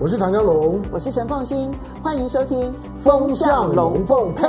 [0.00, 4.46] 我是唐江龙，我是陈凤新，欢迎收听《风向龙凤配》。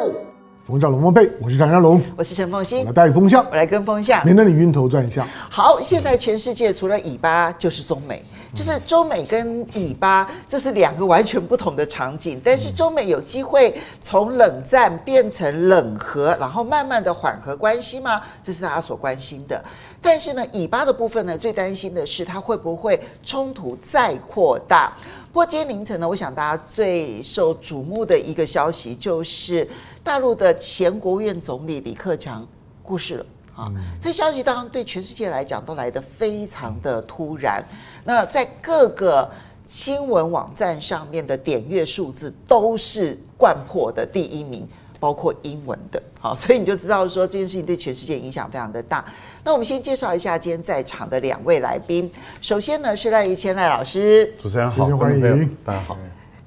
[0.64, 5.28] 风向龙凤配，我是唐湘龙，我是陈凤馨，来带风向，我来跟风向，免得你晕头转向。
[5.50, 8.24] 好，现在全世界除了以巴就是中美，
[8.54, 12.40] 就是中美跟以巴，这是两个完全不同的场景。
[12.46, 13.74] 但是中美有机会
[14.04, 18.22] 从冷战变成冷和，然后慢慢的缓和关系吗？
[18.44, 19.60] 这是大家所关心的。
[20.02, 24.94] 但是呢，以巴的部分呢，最担心的是它会不会冲突再扩大。
[25.32, 29.68] 不过今天凌晨呢，我想大家最受瞩目的一个消息就是
[30.04, 32.48] 大陆的前国务院总理李克强
[32.82, 33.72] 过世了啊！
[34.02, 37.64] 这消息当然对全世界来讲都来得非常的突然。
[38.06, 39.30] 那在各个
[39.66, 44.68] 新闻网站上面的点阅数字都是冠破的第一名。
[45.00, 49.04] 包括英文的，好， 所以你就知道说这件事情对全世界影响非常的大。
[49.44, 52.12] 那我们先介绍一下今天在场的两位来宾。
[52.42, 55.98] 首先呢是赖宜谦赖老师，主持人好，欢迎大家好。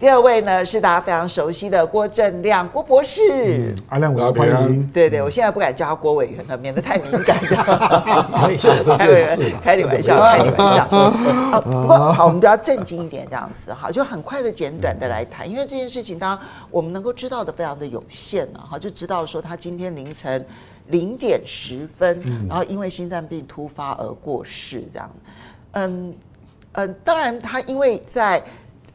[0.03, 4.85] 第二位呢是大家非常熟悉的郭正亮郭博士，嗯、阿亮我要欢迎。
[4.89, 8.29] 对对，我现在不敢叫他郭委员了，免得太敏感了。
[8.41, 8.57] 可以
[9.63, 10.89] 开你玩笑，开你玩笑。
[11.53, 16.39] 好， 不过好，我们比较正经一点，这样子哈，就很快的、简短的来谈，因为这件事情，当然
[16.69, 20.45] 我们能够知道的非常的有限了哈，就知道说他今天凌晨
[20.89, 25.09] 零点十分，然后因为心脏病突发而过世，这样。
[25.75, 26.13] 嗯
[26.73, 28.43] 嗯，当然他因为在。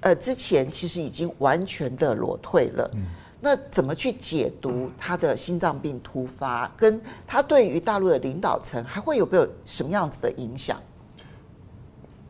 [0.07, 2.89] 呃，之前其实已经完全的裸退了。
[2.93, 3.07] 嗯，
[3.41, 10.77] 那怎么去解读他的心脏病突发，跟他对于大陆的领导层还会有没有什么样子的影响？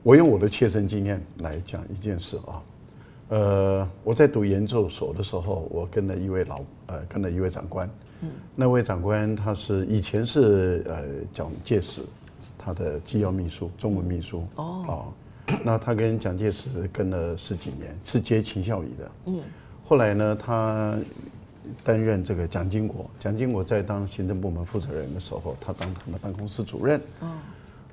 [0.01, 2.63] 我用我的切身经验来讲一件事啊。
[3.29, 7.87] 呃，我在读研究所的时候，我跟了一位老呃，跟了一位长官。
[8.21, 12.01] 嗯，那位长官他是以前是呃蒋介石
[12.57, 14.43] 他的机要秘书，中文秘书。
[14.55, 15.13] 哦。
[15.63, 19.11] 那他跟蒋介石跟了十几年，是接秦孝仪的。
[19.25, 19.39] 嗯，
[19.85, 20.97] 后来呢，他
[21.83, 27.01] 担任这个蒋经国，蒋经国在当行政部门负责人的时候，他当他的办公室主任。
[27.21, 27.39] 嗯，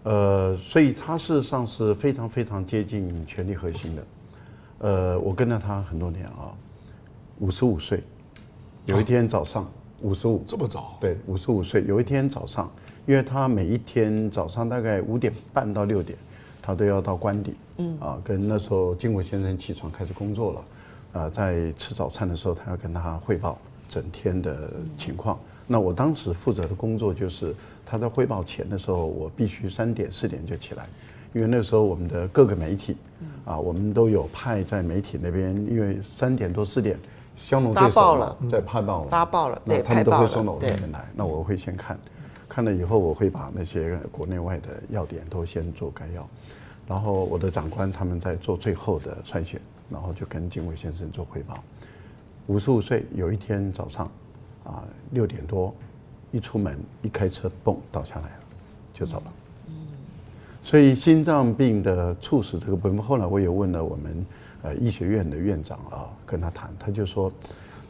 [0.04, 4.02] 呃，所以他事实上是非常非常接近权力核心的。
[4.78, 6.52] 呃，我跟了他很多年啊，
[7.38, 8.02] 五十五岁，
[8.86, 9.68] 有一天早上
[10.02, 10.96] 五十五这么早？
[11.00, 12.70] 对，五十五岁，有一天早上，
[13.06, 16.18] 因为他每一天早上大概五点半到六点。
[16.66, 17.98] 他都要到官邸，嗯。
[18.00, 25.38] 啊，跟那时候金国先生起床开始工作了，啊，在吃早餐的时候，他要跟他汇报整天的情况。
[25.66, 27.54] 那我当时负责的工作就是，
[27.84, 30.88] 他在汇报前的时候，我必须三点四点就起来，
[31.34, 32.96] 因为那时候我们的各个媒体，
[33.44, 36.98] 啊，我们都有派在媒体那边，因为三点多四点，
[37.36, 41.98] 香农发报了，在派报了，发报了，那他们都会送到我这边来，那我会先看，
[42.48, 46.26] 看了以后，我会把那些国内外的要点都先做概要。
[46.86, 49.58] 然后我的长官他们在做最后的筛选，
[49.88, 51.58] 然后就跟经纬先生做汇报。
[52.46, 54.04] 五十五岁，有一天早上，
[54.64, 55.74] 啊六点多，
[56.30, 58.34] 一出门一开车，嘣倒下来了，
[58.92, 59.32] 就走了。
[60.62, 64.26] 所以心脏病的猝死这个部分，后来我也问了我们
[64.62, 67.32] 呃医学院的院长啊，跟他谈，他就说，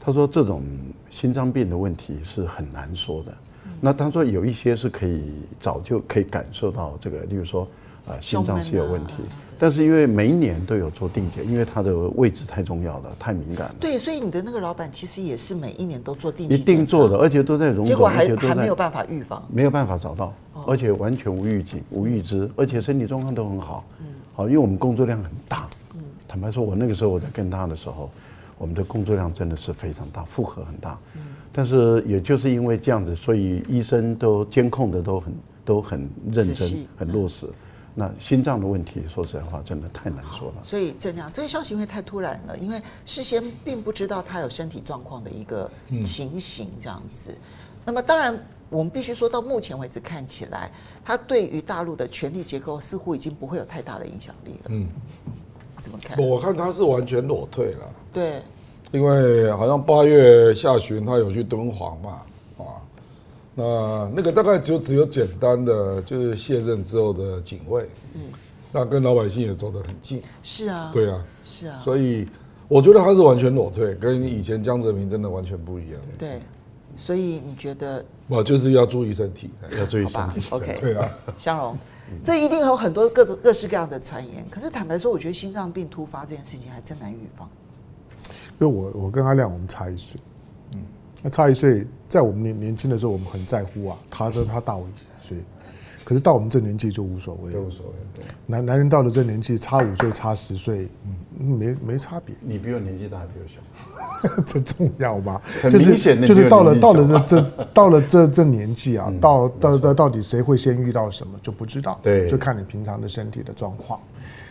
[0.00, 0.62] 他说这种
[1.10, 3.34] 心脏病的问题是很难说的。
[3.81, 7.66] 那他说有一些是可以早就可以感受到这个，例如说。
[8.06, 9.15] 啊，心脏是有问题，
[9.59, 13.75] 但是因为每一年都有做定检，因为它的位置太重要了，太敏感了。
[13.81, 20.34] 对，所以你的那个老板其实也是每一年都做定检，一定做的，而且都在融合，结果还还没有办法预防，没有办法找到，
[20.66, 23.84] 而且完全无预警、无预知，而且身体状况都很好。
[24.00, 25.66] 嗯，好，因为我们工作量很大。
[25.94, 28.10] 嗯，坦白说，我那个时候我在跟他的时候，
[28.59, 30.98] 我们的工作量真的是非常大，负荷很大。
[31.15, 31.22] 嗯，
[31.53, 35.32] 但是也就是因为这样子，所以医生都监控的都很
[35.65, 37.47] 都很认真，很落实。
[37.97, 40.55] 那心脏的问题，说实在话，真的太难说了。
[40.65, 45.71] 所以这样，这个消息因为太突然了，因为事先并不知道他有身体状况的一个
[46.03, 47.31] 情形，这样子。
[47.31, 47.38] 嗯、
[47.84, 48.37] 那么当然，
[48.69, 50.72] 我们必须说到目前为止看起来，
[51.04, 54.71] 他对于大陆的权力结构似乎已经不会有太大的影响力了。
[54.71, 54.88] 嗯，
[55.81, 56.19] 怎么看？
[56.19, 57.95] 我看他是完全裸退了。
[58.13, 58.42] 对，
[58.91, 62.22] 因为好像八月下旬他有去敦煌嘛。
[63.54, 68.22] 那那个大概就只有简单的，就是卸任之后的警卫，嗯，
[68.72, 72.27] 那跟老百姓也走得很近，是啊，对啊，是啊，所以
[72.66, 76.01] 我觉得他是完全裸退，跟以前江泽民真的完全不一样。
[76.18, 76.41] 对，
[76.97, 78.04] 所以你觉得？
[78.27, 80.41] 我就是要注意身体，要注意身体。
[80.50, 81.09] OK，对啊，
[81.39, 81.78] 湘龙，
[82.24, 84.45] 这一定有很多各种各式各样的传言。
[84.50, 87.48] 可是坦白说，我觉得心脏病突发这件事情还真难预防。
[88.59, 90.18] 因为我我跟阿亮我们差一岁。
[91.26, 93.97] 那差一岁，在我们年年轻的时候，我们很在乎啊。
[94.10, 95.38] 他说他大我几岁，
[96.04, 97.92] 可是到我们这年纪就无所谓，了无所谓。
[98.15, 100.86] 对，男男人到了这年纪，差五岁差十岁，
[101.41, 102.36] 嗯，没没差别。
[102.42, 105.41] 你比我年纪大，还比我小， 这重要吗？
[105.62, 113.98] 很明显，就是到了 到了这这到了这这年纪啊，到到到到底谁会先遇到什么就不知道，对，就看你平常的身体的状况。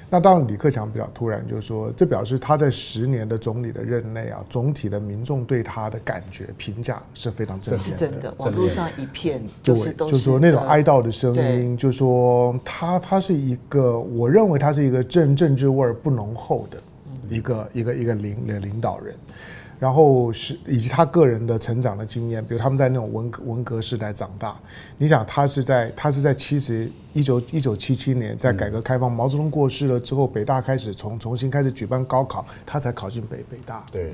[0.09, 7.89] 那当然，李克强比较突然，就是说，这表示他在十年的总理的任内啊，总体的民众对他的感觉评价是非常正面的。
[7.89, 16.77] 是真的，网络上一片就是都是，就说那种哀悼的声音，就说他他是一个，我认为他是一个政政治味儿不浓厚的
[17.29, 19.15] 一个一个一个领领导人。
[19.83, 24.57] 然后是以及他个人的成长的经验，比如他们在那种文文革时代长大，
[24.97, 33.85] 你想他是在他是在七十一九一九七七年在改革开放，毛泽东过世了之后，北大开始重重新开始举办高考，他才考进北北大。
[33.91, 34.13] 对。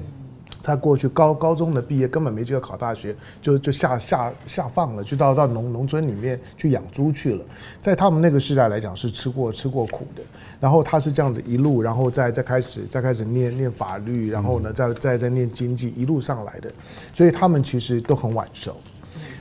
[0.61, 7.45] 他过去高高中的毕业根本没机会考大学，就就下下下放了，就到到农农村里面去养猪去了。
[7.81, 10.21] 在他们那个时代来讲，是吃过吃过苦的。
[10.59, 16.69] 然后他是这样子一路，然后再再开始再开始念念法律，然后呢再再再念经济，一路上来的。
[17.13, 18.75] 所以他们其实都很晚熟。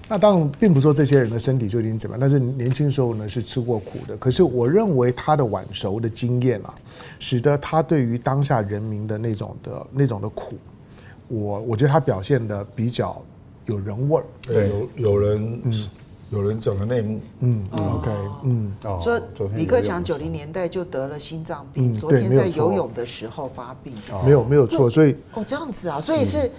[0.08, 4.16] 那当然并不说这些人的身体就已经怎么样，但是年轻时候呢是吃过苦的。
[4.16, 6.72] 可是我认为他的晚熟的经验啊，
[7.18, 10.56] 使得他对于当下人民的那种的那种的苦。
[11.28, 13.22] 我我觉得他表现的比较
[13.66, 15.88] 有人味儿，对，有有人嗯，
[16.30, 18.10] 有人整的内幕，嗯，OK，
[18.44, 19.20] 嗯，说
[19.54, 23.92] 李克强九零年代就得了心脏病，昨天在游泳的时候发病，
[24.24, 25.14] 没有没有错，所以。
[25.34, 26.50] 哦这样子啊，所以是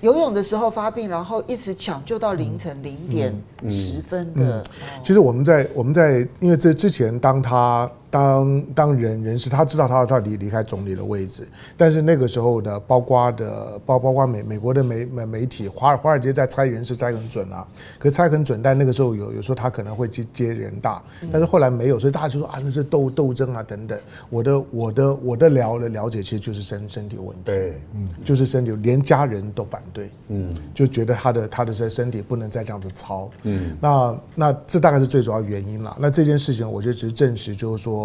[0.00, 3.34] 游泳的时候发病，然后一直抢救到凌晨零点
[3.68, 4.62] 十分的。
[5.02, 7.90] 其实我们在我们在因为这之前当他。
[8.10, 11.46] 当当人人事，他知道他要到底离开总理的位置，
[11.76, 17.66] 但是那个时候的包括的包包括美美国的媒媒媒体，华尔华尔街在猜人事猜很准啊，
[17.98, 23.98] 可是猜很准，但那个时候有有时候他可能会接接人大，但是后来没有，所以大家就说啊那是斗斗争啊等等。
[24.30, 35.94] 我的我的我的了的了解其实就是身身体问题，对，嗯，就是身体，连家人都反对，嗯，就觉得他的他的这身体不能再这样子操，嗯，那那这大概是最主要原因了。
[36.00, 37.97] 那这件事情我觉得只是证实，就是说。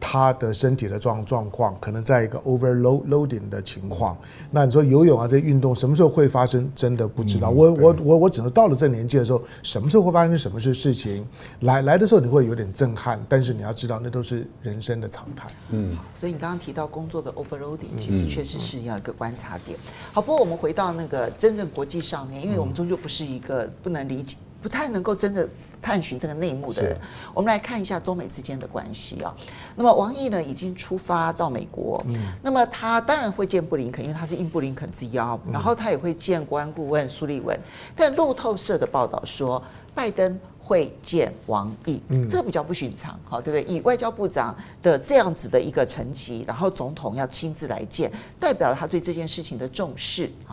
[0.00, 4.16] 他的身体的状状况，可能在一个 overloading 的情况。
[4.50, 6.70] 那你说游泳啊，这运动什么时候会发生？
[6.74, 7.50] 真的不知道。
[7.50, 11.26] 我我我我只能到了这年纪的时候，什么时候会发生什么事事情？
[11.60, 15.46] 来来的时候你会有点震撼，但是你要知道，那都是人生的常态。
[15.70, 19.78] 嗯，所以你刚刚提到工作的 overloading，其实确实是要一个观察点。
[20.12, 24.36] 好，不过我们回到那个真正国际上面，因为我们终究不是一个不能理解。
[24.60, 25.48] 不太能够真的
[25.80, 26.96] 探寻这个内幕的人，
[27.32, 29.34] 我们来看一下中美之间的关系啊。
[29.76, 32.04] 那么王毅呢已经出发到美国，
[32.42, 37.58] 那么他当然会见布林肯，因为他是应布林肯之邀，然后他也会见国安顾问苏利文。
[37.94, 39.62] 但路透社的报道说，
[39.94, 43.74] 拜登会见王毅，这个比较不寻常，好，对不对？
[43.74, 50.47] 以外交部长的这样子的一个层级，然后总统要亲自来见，代表了他对这件事情的重视啊。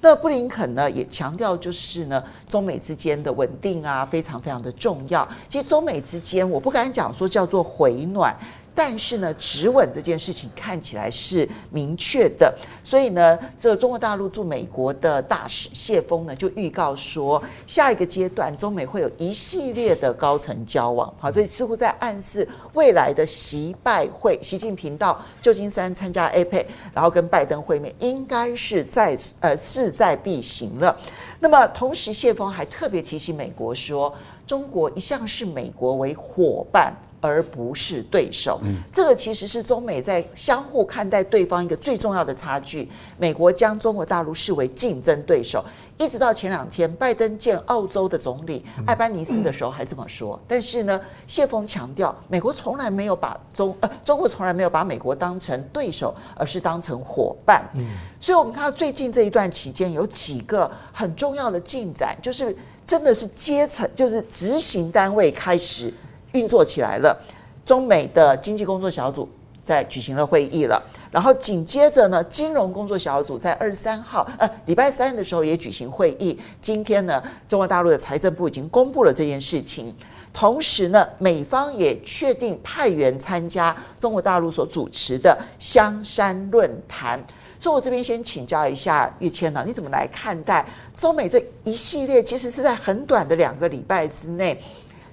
[0.00, 5.28] 那布林肯呢也强调，就是呢，中美之间的稳定啊，非常非常的重要。
[5.48, 8.34] 其实中美之间，我不敢讲说叫做回暖。
[8.80, 21.12] 但是呢，止稳这件事情看起来是明确的，所以呢，这中国大陆驻美国的大使谢峰呢就预告说，下一个阶段中美会有一系列的高层交往。
[21.18, 26.64] 好，这似乎在暗示未来的习拜会，习近平到旧金山参加 APEC，
[26.94, 30.96] 然后跟拜登会面，应该是在呃势在必行了。
[31.40, 34.14] 那么同时，谢峰还特别提醒美国说，
[34.46, 36.94] 中国一向视美国为伙伴。
[37.20, 42.88] 而不是对手，嗯这个其实是中美在相互看待对方一个最重要的差距。
[43.18, 45.64] 美国将中国大陆视为竞争对手，
[45.96, 50.38] 一直到前两天拜登见澳洲的总理艾班尼斯的时候还这么说。
[50.46, 57.68] 但是呢，谢峰强调，美国从来没有把中呃中国从来没有把美国当成对手，而是当成伙伴。
[57.74, 57.84] 嗯
[58.20, 65.92] 所以我们看到最近这一段期间有几个很重要的进展，就是真的是阶层，就是执行单位开始。
[66.32, 67.16] 运作起来了，
[67.64, 69.28] 中美的经济工作小组
[69.62, 76.38] 在举行了会议了，然后紧接着呢，金融工作小组在二十三号，呃，礼拜三的时候也举行会议。
[76.60, 79.94] 今天呢，中国大陆的财政部已经公布了这件事情，
[80.32, 87.22] 同时呢，美方也确定派员参加中国大陆所主持的香山论坛。
[87.60, 90.64] 所以，我这边先请教一下跃谦呢，你怎么来看待
[90.96, 92.22] 中美这一系列？
[92.22, 94.62] 其实是在很短的两个礼拜之内。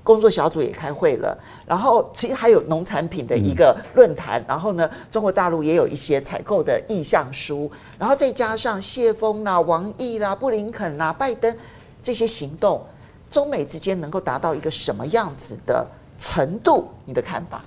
[0.05, 1.35] 工作小组也开会了，
[1.65, 11.57] 然后其实还有农产品的一个论坛，然后呢，中国大陆也有一些采购的意向书，然后再加上谢峰啦、王毅啦、布林肯啦、拜登
[12.03, 12.85] 这些行动，
[13.31, 15.85] 中美之间能够达到一个什么样子的
[16.19, 17.65] 程度，你的看法？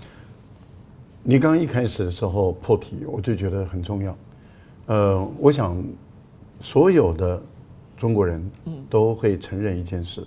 [1.24, 4.16] 你刚刚一开始的时候破题，我就觉得很重要。
[4.86, 5.76] 呃，我想
[6.60, 7.42] 所有的
[7.96, 8.50] 中国人
[8.88, 10.24] 都会承认一件事，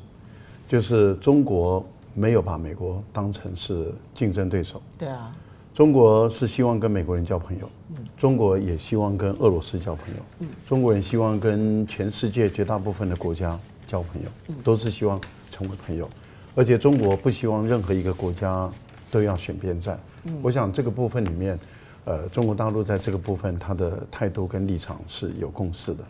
[0.68, 4.82] 就是中国没有把美国当成是竞争对手。
[4.98, 5.36] 对啊，
[5.74, 7.70] 中国是希望跟美国人交朋友，
[8.18, 14.30] 中国也希望跟俄罗斯交朋友，中国人希望跟全世界绝大部分的国家交朋友，
[14.63, 16.08] 都是希望成为朋友，
[16.56, 18.70] 而且中国不希望任何一个国家
[19.10, 20.00] 都要选边站。
[20.41, 21.58] 我想这个部分里面，
[22.06, 26.03] 呃，中国大陆在这个部分他的态度跟立场是有共识的。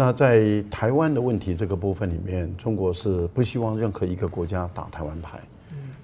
[0.00, 5.38] 那在台湾的问题这个部分里面，中国是不希望任何一个国家打台湾牌。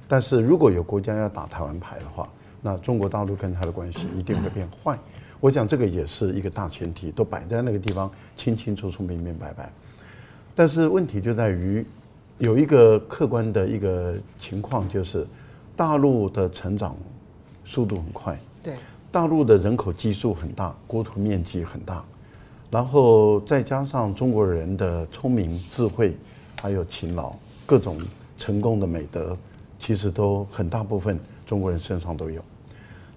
[0.07, 2.29] 但是如果有国家要打台湾牌的话，
[2.61, 4.99] 那中国大陆跟他的关系一定会变坏。
[5.41, 9.73] 我想这个也是一个大前提，都摆在那个地方，清清楚楚、明明白白。
[10.55, 11.83] 但是问题就在于，
[12.37, 15.27] 有一个客观的一个情况，就是
[15.75, 16.95] 大陆的成长
[17.65, 18.39] 速度很快。
[18.63, 18.75] 对，
[19.11, 22.05] 大陆的人口基数很大，国土面积很大，
[22.77, 26.15] 然后再加上中国人的聪明、智慧，
[26.61, 27.33] 还有勤劳，
[27.65, 27.97] 各种
[28.37, 29.35] 成功的美德，
[29.79, 32.39] 其实都很大部分中国人身上都有。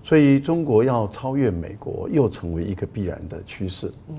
[0.02, 3.92] 所以中国要超越美国，又成为一个必然的趋势。
[4.08, 4.16] 嗯，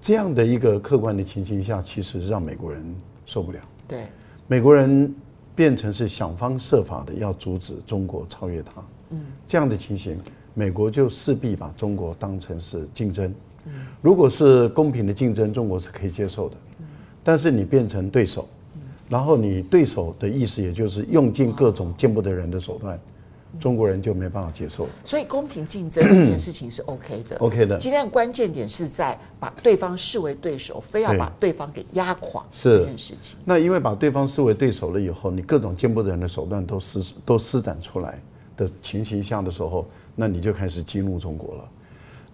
[0.00, 2.82] 这样的一个客观的情形下，其实让美国人
[3.26, 3.58] 受不了。
[3.86, 4.04] 对，
[4.46, 5.14] 美国人
[5.54, 8.72] 变成是想方设法的要阻止中国超越他。
[9.10, 10.18] 嗯，这样的情形，
[10.54, 13.30] 美国就势必把中国当成是竞争。
[13.68, 16.56] 嗯，如果是公平的竞争，中国是可以接受的。
[16.80, 16.86] 嗯，
[17.22, 18.48] 但是你变成对手，
[19.08, 22.98] 然后你对手的意思也就是用尽各种见不得人的手段。
[23.58, 27.36] 中国人就没办法接受，所以公平竞争这件事情是 OK 的。
[27.40, 33.38] OK 的，今天的关键点是在把对方视为对手，非要把对方给压垮这件事情。
[33.46, 38.20] 那因为把对方视为对手了以后，你各种见不得人的手段都施都施展出来
[38.54, 41.64] 的情形下的时候，那你就开始激怒中国了。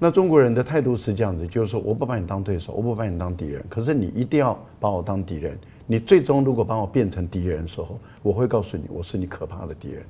[0.04, 5.58] 那中国人的态度是这样子，就是说我不把你当对手，我不把你当敌人，可是你一定要把我当敌人。
[5.86, 10.04] 你最终如果把我变成敌人的时候，我会告诉你，我是你可怕的敌人。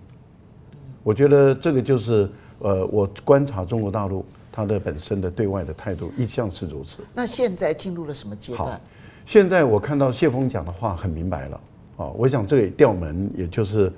[1.04, 7.04] 我觉得这个就是，呃，我观察中国大陆它的本身的对外的态度一向是如此。
[7.14, 8.80] 那现在进入了什么阶段？
[9.24, 11.60] 现在我看到谢峰讲的话很明白了，
[11.98, 13.92] 啊，我想这个调门也就是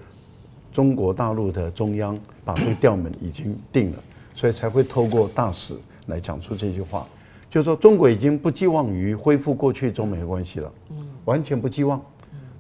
[0.75, 3.99] 中国大陆的中央把这个调门已经定了，
[4.37, 5.75] 所以才会透过大使
[6.07, 7.05] 来讲出这句话，
[7.51, 12.01] 就是说中国已经不寄望于恢复过去中美的关系了，嗯，完全不寄望，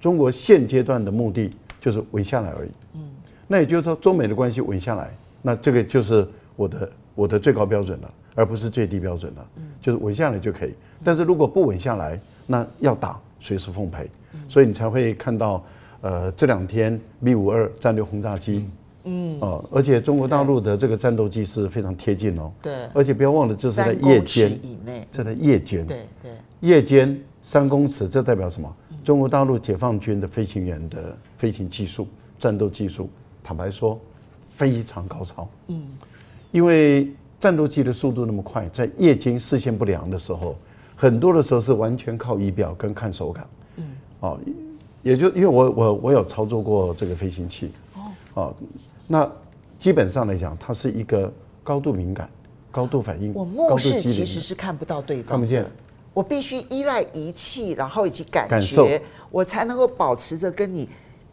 [0.01, 3.03] 中国现阶段的目的就是稳下来而已，嗯。
[3.47, 9.47] 那也就是说，中美的关系稳下来，那这个就是我的我的最高标准了，而不是最低标准了。
[9.81, 10.75] 就是稳下来就可以。
[11.05, 14.11] 但是如果不稳下来，那要打随时奉陪。
[14.49, 15.63] 所以你才会看到，
[16.01, 18.69] 呃，这两天 B 五二战略轰炸机，
[19.07, 22.53] 嗯，哦，而且中国大陆的这个战斗机是非常贴近哦。
[22.61, 22.75] 对。
[22.93, 25.87] 而且不要忘了，这是在夜间以内，这在夜间。
[25.87, 26.33] 对对。
[26.61, 28.77] 夜间三公尺，这代表什么？
[29.05, 32.09] 中国大陆解放军的飞行员的飞行技术、
[32.39, 33.09] 战斗技术。
[33.45, 33.97] 坦白说，
[34.53, 35.49] 非常高超。
[35.69, 35.83] 嗯，
[36.51, 40.57] 因为战斗机的速度那么快，在夜间视线不良的时候，
[40.97, 43.47] 很多的时候是完全靠仪表跟看手感。
[43.77, 43.85] 嗯，
[44.19, 44.39] 哦，
[45.05, 47.71] 也就因为我我我有操作过这个飞行器。
[48.35, 48.55] 哦，
[49.07, 49.31] 那
[49.79, 51.33] 基本上来讲，它是一个
[51.63, 52.29] 高度敏感、
[52.71, 53.33] 高度反应。
[53.35, 55.65] 我目视其实是看不到对方，看不见。
[56.13, 58.89] 我必须依赖仪器，然后以及感觉，感受
[59.31, 60.89] 我才能够保持着跟你。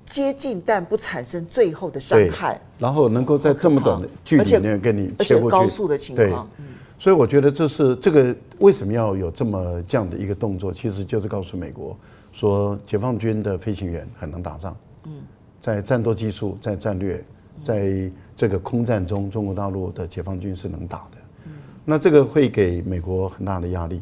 [0.05, 6.45] 接近但不产生最后的伤害，然后能够在这么短的距离内跟你切过去，高速的情况。
[6.57, 6.65] 对，
[6.99, 11.97] 所以我觉得这是这个为什么要有这么这样的一个动作，其实就是告诉美国
[12.33, 14.75] 说，解放军的飞行员很能打仗。
[15.05, 15.13] 嗯，
[15.61, 17.23] 在战斗技术、在战略、
[17.61, 21.17] 在这个空战中，中国大陆的解放军是能打的。
[21.45, 21.51] 嗯，
[21.85, 24.01] 那这个会给美国很大的压力。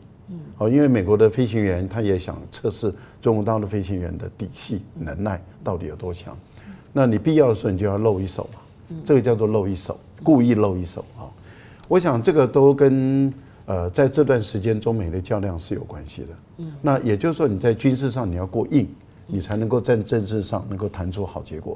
[0.60, 6.38] 哦，因为美国的飞行员他也想测试中国大陆飞行员的底气能耐到底有多强，
[6.94, 11.26] 那你必要的时候你就要露一手嘛，这个叫做露一手，故意露一手啊。
[11.88, 13.34] 我想这个都跟
[13.66, 16.66] 呃在这段时间中美的较量是有关系的。
[16.80, 18.88] 那也就是说你在军事上你要过硬，
[19.26, 21.76] 你才能够在政治上能够谈出好结果。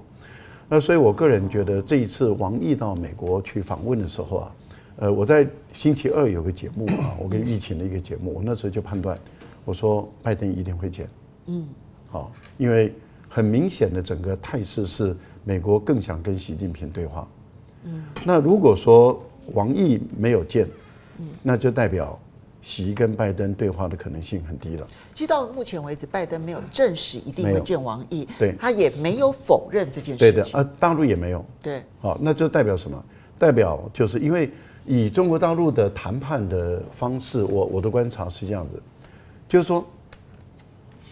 [0.67, 4.51] 那所以我个人觉得这一次王毅到美国去访问的时候啊。
[4.97, 9.19] 呃，我在星期二有个节目啊， 我跟疫情的一个节目，我那时候就判断，
[9.65, 11.05] 我说拜登一定会见，
[11.47, 11.67] 嗯，
[12.09, 12.93] 好，因为
[13.27, 17.27] 很明显的整个态势是美国更想跟习近平对话，
[17.83, 20.65] 嗯，那如果说王毅没有见，
[21.19, 22.17] 嗯，那就代表
[22.65, 24.87] 习跟拜登对话的可能性很低了。
[25.13, 30.33] 其实到目前为止，拜登没有证实一定会见王毅，对，他也没有否认这件事情。
[30.33, 31.45] 对的，呃，大陆也没有。
[31.61, 33.01] 对，好，那就代表什么？
[33.37, 34.49] 代表就是因为
[34.83, 38.81] 以中国大陆的谈判的方式，我我的观察是这样子，
[39.47, 39.85] 就是说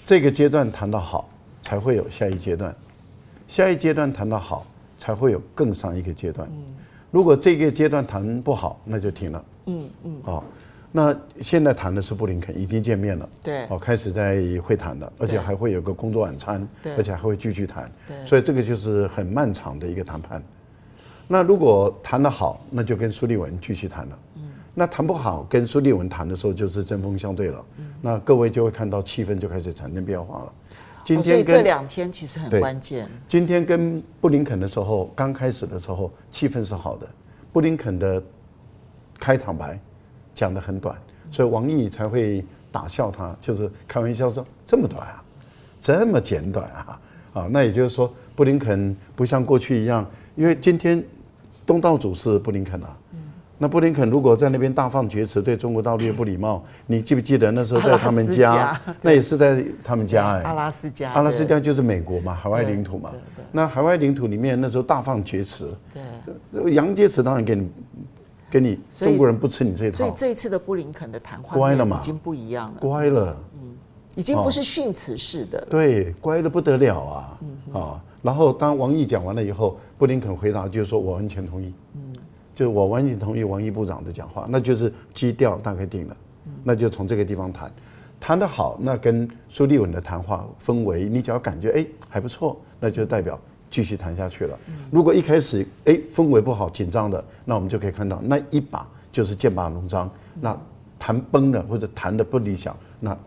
[0.03, 1.29] 这个阶段谈得好，
[1.61, 2.75] 才会有下一阶段，
[3.47, 4.65] 下一阶段谈得好，
[4.97, 6.49] 才会有更上一个阶段。
[7.11, 9.45] 如果这个阶段谈不好，那就停了。
[9.67, 10.15] 嗯嗯。
[10.23, 10.43] 好，
[10.95, 13.29] 那现在谈的是布林肯已经见面了。
[13.41, 13.65] 对。
[13.65, 16.65] 哦，开始在会谈了，而且还会有个工作晚餐。
[16.83, 16.95] 对。
[16.95, 17.91] 而且还会继续谈。
[18.07, 18.15] 对。
[18.27, 20.41] 所以这个就是很漫长的一个谈判。
[21.27, 24.19] 那如果谈得好，那就跟苏立文继续谈了。
[24.35, 24.43] 嗯。
[24.75, 27.65] 那谈不好，跟苏立文谈的时候就是针锋相对了。
[27.79, 27.85] 嗯。
[27.99, 30.53] 那各位就会看到气氛就开始产生变化了。
[31.05, 33.09] 今天、这两天其实很关键。
[33.27, 37.05] 今天跟布林肯的时候，刚开始的时候气氛是好的。
[37.51, 38.23] 布林肯的
[39.19, 39.77] 开场白
[40.33, 40.95] 讲得很短，
[41.31, 45.23] 所以王毅才会打笑他，就是开玩笑说这么短啊，
[45.81, 46.99] 这么简短啊
[47.33, 47.47] 啊！
[47.51, 51.03] 那也就是说，布林肯不像过去一样，因为今天
[51.65, 52.97] 东道主是布林肯啊。
[53.59, 58.77] 那布林肯如果在那边大放厥词，对中国大陆也不礼貌，你记不记得那时候在他们家？
[59.01, 60.41] 那也是在他们家哎。
[60.41, 61.11] 阿拉斯加。
[61.13, 63.11] 阿拉斯加就是美国嘛，海外领土嘛。
[63.51, 65.73] 那海外领土里面那时候大放厥词。
[65.93, 66.73] 对。
[66.73, 67.69] 杨洁篪当然给你，
[68.53, 69.97] 给你中国人不吃你这一套。
[69.97, 72.77] 所以这一次的布林肯的谈话乖了嘛，已经不一样了。
[72.79, 73.35] 乖了。
[73.55, 73.75] 嗯。
[74.15, 75.65] 已经不是训词式的。
[75.71, 77.39] 对，乖的不得了啊！
[77.73, 81.73] 啊，然后当王毅讲完了以后，布林肯回答就是说我完全同意。
[81.95, 82.01] 嗯。
[82.53, 86.15] 就我完全同意王毅部长的讲话，那就是基调大概定了，
[86.63, 87.71] 那就从这个地方谈，
[88.19, 93.39] 谈得好，那跟苏立文的谈话氛围，你只要感觉哎还不错，那就代表
[93.73, 94.55] 继续谈下去了。
[94.91, 100.07] 如果一开始哎氛围不好紧张的，那我们就可以看到那一把就是剑拔弩张，
[100.39, 100.55] 那
[100.99, 103.17] 谈崩了或者谈的不理想，那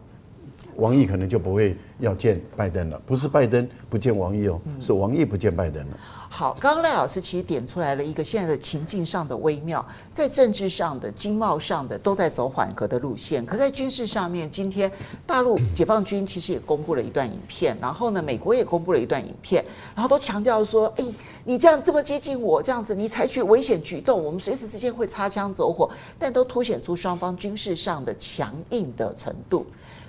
[0.76, 5.99] 王毅可能就不会要见拜登了，不是拜登不见王毅哦，是王毅不见拜登了。
[6.38, 14.93] 好，刚刚赖老师其实点出来了一个现在的情境上的微妙，在政治上的、经贸上的都在走缓和的路线，可在军事上面，今天
[15.26, 21.05] 大陆解放军其实也公布了一段影片，然后呢，美国也公布了一段影片，然后都强调说，哎，
[21.44, 29.64] 你这样这么接近我，这样子你采取危险举动，我们随时之间会擦枪走火，但都凸显出双方军事上的强硬的程度。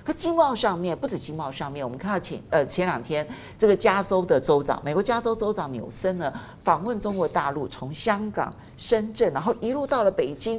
[0.08, 6.32] 可经贸上面不止经贸上面，我们看到前呃前两天这个加州的州长，美国加州州长纽森呢
[6.64, 10.58] 访问中国大陆，从香港、深圳，然后一路到了北京。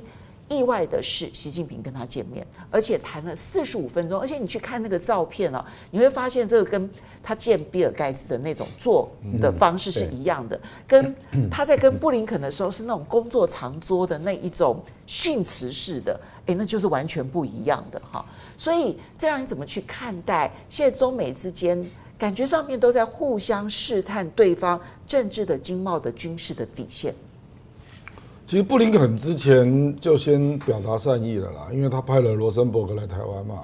[0.49, 4.19] 意外的是，习近平跟他见面，而且谈了四十五分钟。
[4.19, 6.89] 而且你去看那个照片哦，你会发现这个跟
[7.21, 11.15] 他见比尔盖茨的那种做的方式是一样的，跟
[11.51, 18.25] 他在跟布林肯的时候是那种工作长桌的那一种训词式的，诶，那就是完全不一样的哈。
[18.59, 21.81] 所以，这样你怎么去看待现在中美之间
[22.17, 27.15] 感觉上面都在互相试探对方政治的、经贸的、军事的底线？
[28.45, 33.63] 其实布林肯之前就先表达善意了啦，因为他派了罗森伯格来台湾嘛，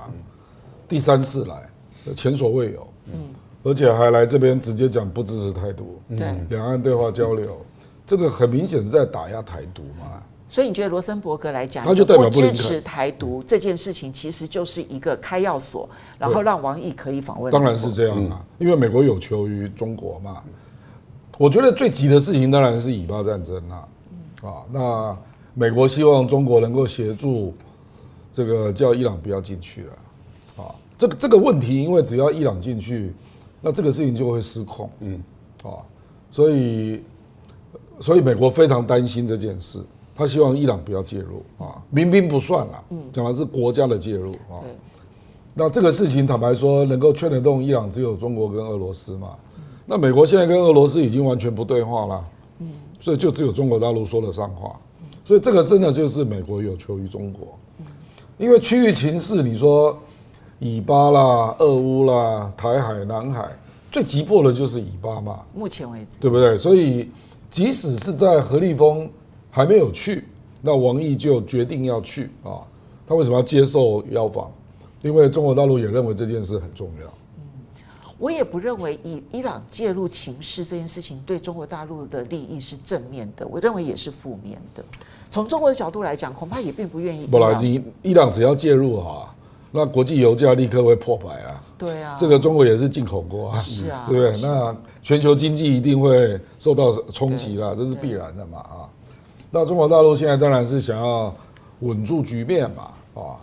[0.87, 1.69] 第三次来，
[2.15, 7.65] 前所未有，嗯，而且还来这边直接讲不支持台独，对，两岸对话交流，
[8.07, 10.23] 这个很明显是在打压台独嘛。
[10.55, 17.51] 所以你觉得罗森伯格来讲，他就代表不支持台独这件事情，其实就是一个开药所，然后让王毅可以访问。
[17.51, 20.41] 当然是这样啊，因为美国有求于中国嘛。
[21.37, 23.87] 我觉得最急的事情当然是以巴战争啊，
[24.43, 25.17] 啊，那
[25.53, 27.53] 美国希望中国能够协助
[28.31, 33.13] 这个叫伊朗不要进去了，啊，这个这个问题，因为只要伊朗进去，
[33.59, 35.21] 那这个事情就会失控，嗯，
[35.63, 35.83] 啊，
[36.31, 37.03] 所以
[37.99, 39.83] 所以美国非常担心这件事。
[40.17, 44.63] 他希望伊朗不要介入啊，民兵不算了，讲的是国家的介入啊。
[45.53, 49.31] 那这个事情坦白说，能够劝得动伊朗，只有中国跟俄罗斯嘛。
[49.85, 52.25] 那美国现在跟俄罗斯已经完全不对话了，
[52.99, 54.73] 所以就只有中国大陆说得上话。
[55.25, 57.57] 所以这个真的就是美国有求于中国，
[58.37, 59.97] 因为区域情势，你说
[60.59, 63.49] 以巴啦、俄乌啦、台海、南海，
[63.91, 65.39] 最急迫的就是以巴嘛。
[65.53, 66.55] 目前为止，对不对？
[66.55, 67.09] 所以
[67.49, 69.09] 即使是在何立峰。
[69.55, 70.25] 还没有去，
[70.61, 72.59] 那王毅就决定要去啊？
[73.07, 74.51] 他为什么要接受邀访？
[75.01, 77.07] 因为中国大陆也认为这件事很重要。
[77.37, 77.43] 嗯，
[78.17, 84.83] 我也不认为伊伊朗介入情势这件事情对中国大陆的利益是正面的，我认为也是负面的。
[85.29, 87.25] 从中国的角度来讲，恐怕也并不愿意。
[87.25, 89.33] 不然，伊伊朗只要介入啊，
[89.71, 91.63] 那国际油价立刻会破百啊。
[91.77, 94.41] 对啊，这个中国也是进口国啊，是啊，对不对？
[94.41, 98.75] 那全球经济一定会受到冲击啦，这是必然的嘛啊。
[99.55, 101.33] 那中国大陆现在当然是想要
[101.79, 103.39] 稳住局面嘛，啊，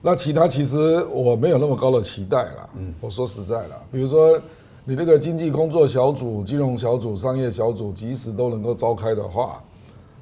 [0.00, 2.70] 那其他其实我没有那么高的期待啦。
[2.74, 4.40] 嗯，我说实在了，比如说
[4.82, 9.62] 你那个经济工作小组、金融小组、商业小组，即使都能够召开的话，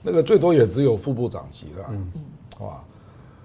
[0.03, 1.85] 那个最多也只有副部长级了。
[1.90, 2.11] 嗯，
[2.59, 2.85] 好吧。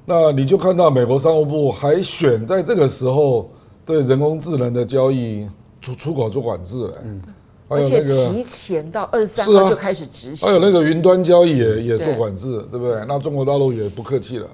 [0.06, 3.48] 那你就看到美国商务部还选在这个时候
[3.86, 5.48] 对人工智能的交易
[5.80, 6.94] 出出口做管制了。
[7.04, 7.22] 嗯，
[7.70, 10.48] 而且提前到二十三号就开始执行。
[10.48, 13.02] 还有那个云端交易也也做管制，对不对？
[13.08, 14.48] 那中国大陆也不客气了。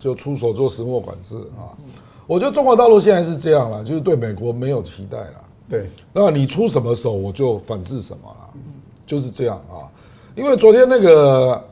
[0.00, 1.70] 就出手做石墨管制啊！
[2.26, 5.44] 我觉得中国大陆现在是这样了，就是对美国没有期待了。
[5.70, 8.50] 对，那你出什么手，我就反制什么了，
[9.06, 9.86] 就是这样啊。
[10.34, 11.64] 因为昨天那个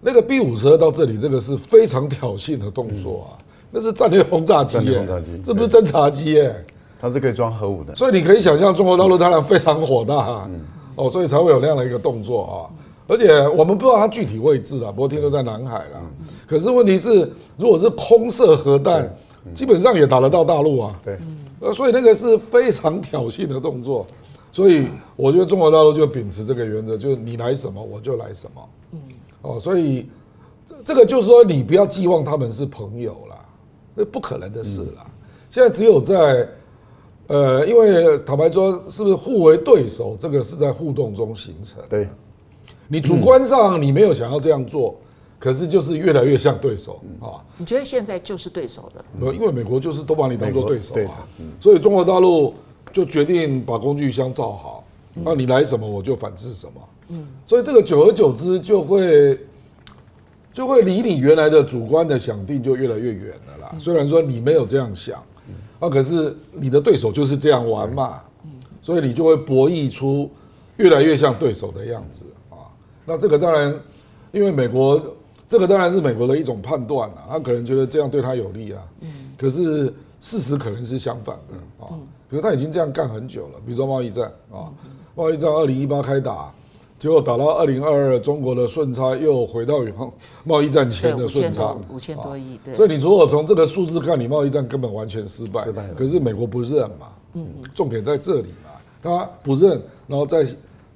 [0.00, 3.38] 那个 B 五十二到这里，这个是非常挑衅的动作啊，
[3.70, 5.06] 那是战略轰炸机耶，
[5.44, 6.66] 这不是侦察机耶，
[6.98, 7.94] 它是可以装核武的。
[7.94, 10.60] 所以你可以想象，中国大陆当然非常火大，嗯
[10.96, 12.56] 哦，所以才会有那样的一个动作啊。
[13.08, 16.00] 而且我们不知道它具体位置啊，不过听说在南海啦。
[16.46, 19.08] 可是问题是，如果是空射核弹，
[19.54, 21.00] 基本上也打得到大陆啊。
[21.04, 21.18] 对，
[21.60, 24.04] 呃，所以那个是非常挑衅的动作。
[24.50, 28.68] 所以我觉得中国大陆就秉持这个原则，就是你来什么我就来什么。
[28.92, 29.00] 嗯，
[29.42, 30.08] 哦，所以
[30.82, 33.36] 这个就是说，你不要寄望他们是朋友啦，
[33.94, 35.06] 那不可能的事啦。
[35.50, 36.48] 现在只有在，
[37.28, 41.82] 呃，因为坦白说，是不是互为对手，这个是在互动中形成。
[41.88, 42.08] 对，
[42.88, 44.96] 你主观上你没有想要这样做。
[45.38, 47.44] 可是就是越来越像对手啊！
[47.58, 49.04] 你觉得现在就是对手的？
[49.20, 51.28] 不，因为美国就是都把你当做对手啊，
[51.60, 52.54] 所以中国大陆
[52.90, 56.72] 就决定把工具箱造好，那你来什么我就反制什么。
[57.08, 59.38] 嗯，所以这个久而久之就会
[60.54, 63.74] 就会离你原来的主观的想定就越来越远了啦。
[63.78, 65.22] 虽然说你没有这样想，
[65.78, 68.20] 啊，可是你的对手就是这样玩嘛，
[68.80, 70.30] 所以你就会博弈出
[70.76, 72.70] 越来越像对手的样子啊。
[73.04, 73.74] 那这个当然，
[74.32, 75.00] 因为美国。
[75.48, 78.82] 这个当然是美国的一种判断了，他可能觉得这样对他有利啊。
[79.02, 79.08] 嗯。
[79.38, 79.84] 可是
[80.20, 81.94] 事实可能是相反的啊。
[82.28, 84.66] 可是他已经这样干很久了，比如说贸易战啊，
[85.14, 86.52] 贸易战二零一八开打，
[86.98, 89.84] 结果打到二零二二，中国的顺差又回到
[90.44, 92.58] 贸易战前的顺差五千多亿。
[92.64, 92.74] 对。
[92.74, 95.62] 所以你如果从这个数字看，你贸易战根本完全失败。
[95.64, 95.86] 失败。
[95.96, 97.08] 可是美国不认嘛。
[97.34, 97.46] 嗯。
[97.74, 98.70] 重点在这里嘛，
[99.02, 100.46] 他不认，然后再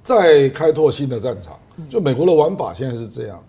[0.03, 1.57] 再开拓新的战场。
[1.89, 3.39] 就美国的玩法现在是这样。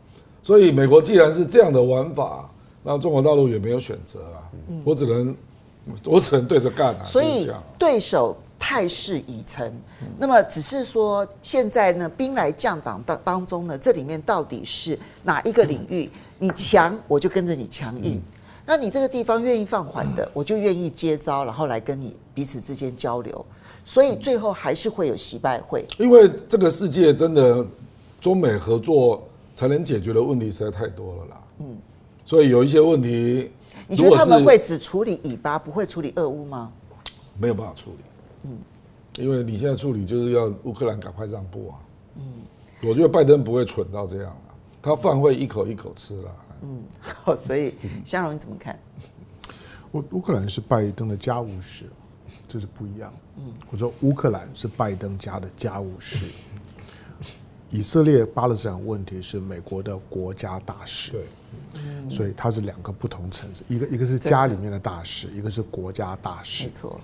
[0.42, 2.50] 所以美国既然是这样的玩法，
[2.82, 4.44] 那中国大陆也没有选择啊，
[4.84, 5.36] 我只能
[6.04, 7.04] 我只能对着干啊。
[7.04, 9.70] 所以对手态势已成，
[10.16, 16.08] 那么只是说现在呢，兵来将挡当当中呢，这里面到底是哪一个领域？
[16.38, 18.22] 你强我就跟着你强硬，
[18.64, 23.44] 那你这个地方愿意放缓的，我就愿意接招，然后来跟你彼此之间交流。
[23.84, 27.66] 所以最后还是会有惜败会，因为这个世界真的
[28.20, 29.22] 中美合作。
[29.54, 31.42] 才能解决的问题实在太多了啦。
[31.58, 31.76] 嗯，
[32.24, 33.52] 所以有一些问题，
[33.86, 36.72] 你觉得他们会只处理以巴，不会处理俄乌吗？
[37.38, 37.98] 没有办法处理。
[39.18, 41.74] 嗯，因为你现在处理就是要乌克兰赶快让步啊。
[42.16, 42.24] 嗯，
[42.82, 46.36] 我觉得拜登不会蠢到这样啊，他饭会一口一口吃了。
[46.62, 48.78] 嗯，好， 所以香蓉你怎么看？
[49.92, 51.84] 乌乌克兰是拜登的家务事，
[52.48, 53.12] 这是不一样。
[53.36, 56.26] 嗯，我说乌克兰是拜登家的家务事。
[57.70, 66.66] 以色列巴勒斯坦问题是美国的国家大事，对，所以它是两个不同层次，一个一个是家里面的大事，一个是国家大事。
[66.66, 67.00] 没错。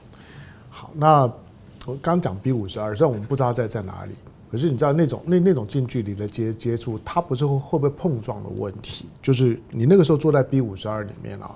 [0.69, 1.33] 好，那
[1.89, 4.13] 我刚讲 B 五十二，虽然我们不知道在在哪里，
[4.51, 11.51] 可是你知道那种那那种近距离的接接触，它不是会会不会碰撞的问题，就是你那个时候坐在 B 五十二里面啊，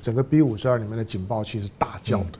[0.00, 2.38] 整个 B 五十二里面的警报器是大叫的。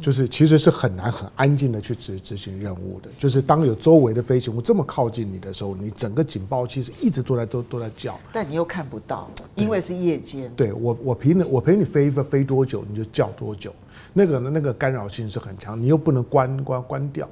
[0.00, 3.10] 就是其实是很难很安静的去执执行任务的。
[3.18, 10.50] 就是当有周围的飞行物这么靠近你的时候，你整个警报器是一直都在都都在叫，但你又看不到，因为是夜间。
[10.56, 13.74] 对我我陪你我陪你飞飞飞多久你就叫多久，
[14.14, 17.28] 那个呢那个干扰性是很强，你又不能关关关掉。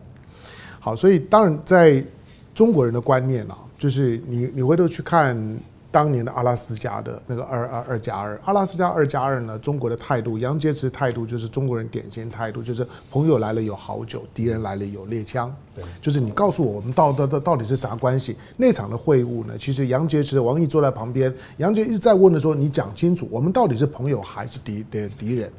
[0.78, 2.04] 好，所以当然在
[2.54, 5.36] 中国人的观念啊，就是你你回头去看。
[5.90, 9.58] 当年的阿拉斯加的那个二二二加二，阿拉斯加二加二呢？
[9.58, 15.50] 中国的态度，杨洁篪态度就是中国人典型态度，就是朋友来了有好酒，敌人来了有猎枪。
[15.74, 18.36] 对，就是你告诉我，我们到到到到底是啥关系？
[18.58, 19.56] 那场的会晤呢？
[19.58, 25.50] 其实杨洁篪、王毅坐在旁边，杨洁一直在问的说：“你讲清楚，我们到底是朋友还是敌的敌人？”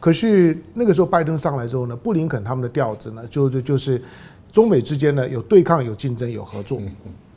[0.00, 4.02] 可是那个时候拜登上来之后呢，布林肯他们的调子呢，就就就是
[4.50, 6.82] 中美之间呢有对抗、有竞争、有合作。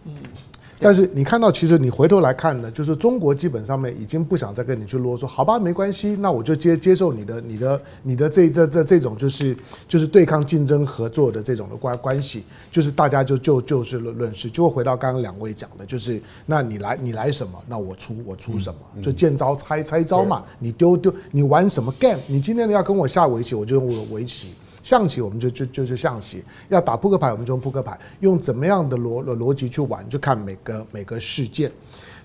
[0.06, 0.14] 嗯。
[0.82, 9.56] 但是你看到，其实你回头来看呢，就是中国基本上面已经不想再跟你去啰嗦，好吧，没关系，那我就接接受你的、你的、你的这这这这种就是
[9.88, 24.50] 就是对抗竞争合作的这种的关关系，就是大家就就就事论论事，就会回到刚刚两位讲的，就是那你来你来什么，那我出我出什么，就见招拆拆招嘛，你丢丢你玩什么 game，你今天要跟我下围棋，我就用我围棋。
[24.82, 31.72] 象棋我们就就就是象棋，要打扑克牌我们就用扑克牌，用怎么样的逻逻辑去玩，就看每个每个事件。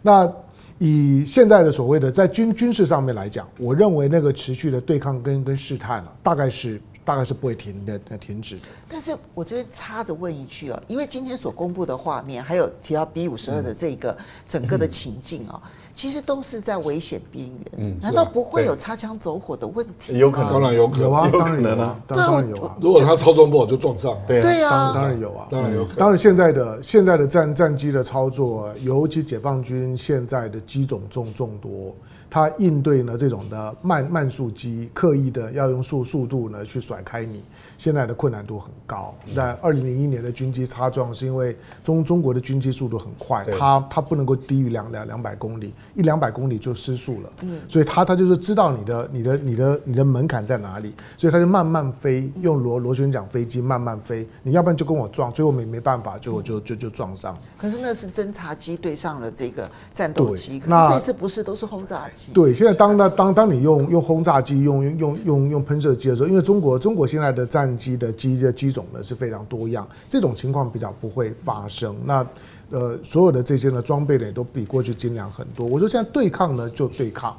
[0.03, 0.31] 那
[0.79, 8.63] 以现在的所谓的在军军事上面来讲，我认为那个持续的对抗跟跟试探了，大概是大概是不会停的停止的。
[8.89, 14.17] 但是我这边插着问一句哦，因为今天所公布的画面，还有提到 B 五十二的这个
[14.47, 15.61] 整个的情境哦。
[15.97, 20.19] 其实都是在危险边缘，难道不会有擦枪走火的问题？
[20.19, 22.77] 有可能，当然有可能，有啊，当然有啊，当然有啊。
[22.83, 24.15] 如果他操作不好，就撞上。
[24.27, 25.97] 对啊，当然有啊，当然有可能。
[25.97, 31.95] 当然，现在的现在的战战机的操作，尤其解放军现在的机种众众多。
[32.29, 37.43] 他应对呢这种的慢慢速机，刻意的要用速速度呢去甩开你，
[37.79, 39.15] 现在的困难度很高。
[39.35, 47.33] 在二零零一年的军机擦撞，是因为中中国的军机速度很快，它它不能够低于两两两百公里，一两百公里就失速了。
[47.43, 54.27] 嗯，所以他他就是知道你的你的你的你的门槛在哪里，所以他就慢慢飞，用螺螺旋桨飞机慢慢飞。
[54.43, 57.37] 你要不然就跟我撞，最后没没办法，最后就就就撞上。
[57.57, 62.33] 可是那是侦察机对上了这个战斗机，可是这次不是都是轰炸机。
[62.33, 71.95] 对，现在当当当当你用用轰炸机、用用用用喷射机的时候，因为中国中国现在的战机的机的机种呢是非常多样，这种情况比较不会发生。
[72.05, 72.27] 那
[72.71, 75.67] 呃，所有的这些呢装备呢也都比过去精良很多。
[75.67, 77.37] 我说现在对抗呢就对抗。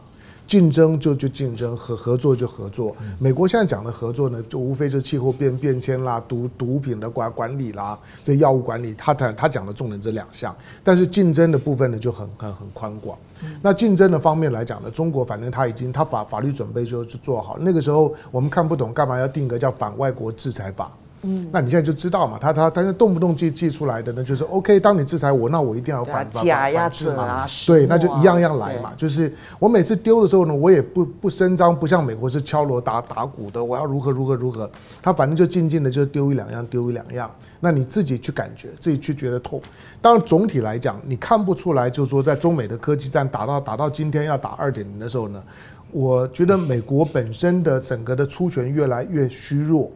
[0.48, 2.96] 竞争就就竞争，合合作就合作。
[3.20, 8.96] 美国现在讲的合作呢，就无非就是气候变变迁啦、毒毒品的管管理啦、这药物管理。
[8.98, 13.20] 他谈他讲的重点这两项，但是竞争的部分呢就很很很宽广。
[13.62, 17.58] 那竞争的方面来讲呢，中国反正他已经他法法律准备就就做好。
[17.60, 20.90] 那个时候我们看不懂，干嘛要定个叫反外国制裁法？
[21.30, 28.94] 嗯，那你现在就知道嘛，他他但是动不动寄寄出来的呢，就是 OK，当你制裁我，那我一定要反假呀、子啊，对，那就一样样来嘛。
[28.96, 39.62] 就是我每次丢的时候呢，我也不不声张，不像美国是敲锣打打鼓的，我要如何如何如何，他反正就静静的就丢一两样，丢一两样，那你自己去感觉，自己去觉得痛。
[40.02, 45.44] 当然总体来讲，你看不出来，就是说在中美的科技战打到打到今天要打二点零的时候呢，
[45.92, 49.92] 我觉得美国本身的整个的出拳越来越虚弱。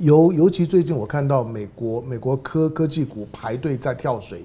[0.00, 4.44] 尤尤其最近我看到美国美国科科技股排队在跳水，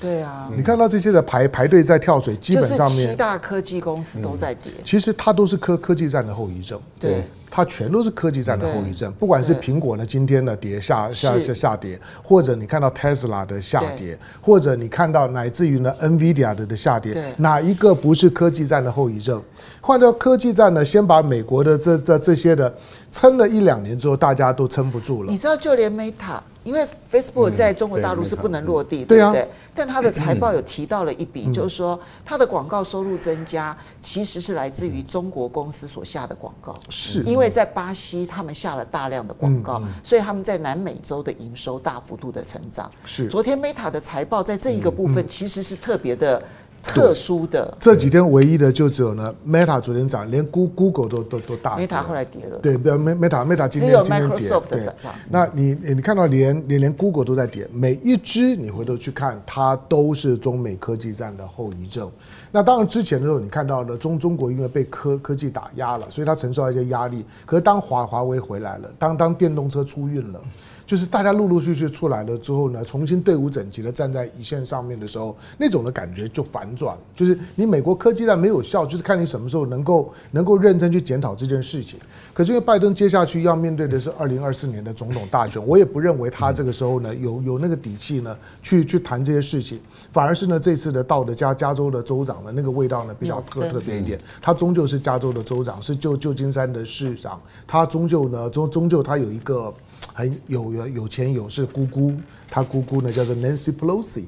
[0.00, 7.24] 对啊，你看到这些的排排队在跳水，基本上面七大科技公司都在跌，其实它都是科科技战的后遗症，对。
[7.56, 19.42] 它全都是科技战的后遗症，不管是苹果呢今天的跌下下下下跌，或者你看到 Tesla 的下跌，或者你看到乃至于呢 NVIDIA 的的下跌，哪一个不是科技战的后遗症？
[19.80, 22.74] 换掉科技战呢，先把美国的这这这些的
[23.10, 25.32] 撑了一两年之后，大家都撑不住了。
[25.32, 26.38] 你知道，就连 Meta。
[26.62, 29.48] 因为 Facebook 在中国大陆是不能落地，对不对？
[29.72, 36.74] 但它的财报有提到了一笔，就是说它的广告收入增加，其实是来自于中国公司所下的广告。
[36.88, 42.90] 是，因为在巴西他们下了大量的广告，所以他们在南美洲的营收大幅度的成长。
[43.04, 46.42] 是，昨天 Meta 的财报在这一个部分其实是特别的。
[46.86, 51.86] 特殊的这几天唯一的就只有呢，Meta 昨天涨，连 Google 都都都大跌。
[51.86, 52.58] Meta 后来跌了。
[52.58, 54.48] 对，不要 Meta Meta 今天今天跌。
[54.70, 54.88] 对，
[55.28, 62.10] 那你你看到连连连 Google 都在跌，每一只你回头去看，它都是中美科技战的后遗症。
[62.52, 67.24] 那当然之前的时候，你看到了中中国因为被科科技打压了，所以它承受到一些压力。
[67.44, 70.40] 可是当华华为回来了，当当电动车出运了。
[70.86, 76.96] 就是大家陆陆续续出来了之后呢，重新队伍整齐的站在一线上面的时候，那种的感觉就反转。
[77.12, 81.98] 就是你美国科技战没有效，就是看你什么时候能够能够认真去检讨这件事情。
[82.32, 89.80] 可是因为拜登接下去要面对的是二零二四年的总统大选，我也不认为他这个时候呢有有那个底气呢去去谈这些事情，
[90.12, 94.20] 反而是呢这次的到的加加州的州长的那个味道呢比较特特别一点。
[94.40, 99.74] 他终究是加州的州长，是旧旧金山的市长，他终究呢终终究他有一个。
[100.16, 102.14] 很有有有钱有势姑姑，
[102.48, 104.24] 他姑姑呢叫做 Nancy Pelosi，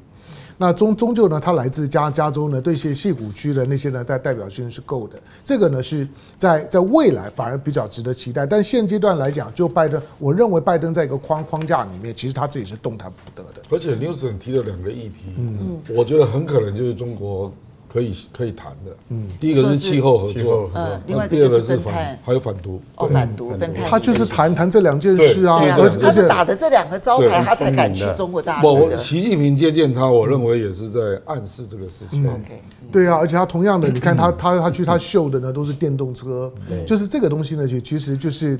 [0.59, 5.19] 那终终究呢，他来自加加州呢，对些戏谷区的那些呢代代表性是够的。
[5.43, 13.63] 这个呢是在在未来反而比较值得期待，但现阶段来讲，就拜登，我认为拜登在一个框框架里面，其实他自己是动弹不得的。
[13.71, 17.51] 而且 Newsom 提了两个议题，嗯，我觉得很可能就是中国
[17.93, 18.97] 可以可以谈的。
[19.09, 22.81] 嗯，第一个是气候合作，嗯，另外一个是分碳，还有反毒。
[22.97, 23.85] 哦，反毒分碳。
[23.89, 25.57] 他就是谈谈这两件事啊。
[25.79, 28.75] 而且，他是打的这两个招牌，他才敢去中国大陆。
[28.75, 32.27] 我习近平接见他，我认为也是在暗示这个事情。
[32.27, 36.53] OK，对啊，而且他同样的，你看他他他去他秀的呢都是电动车，
[36.87, 38.59] 就是这个东西呢，其其实就是。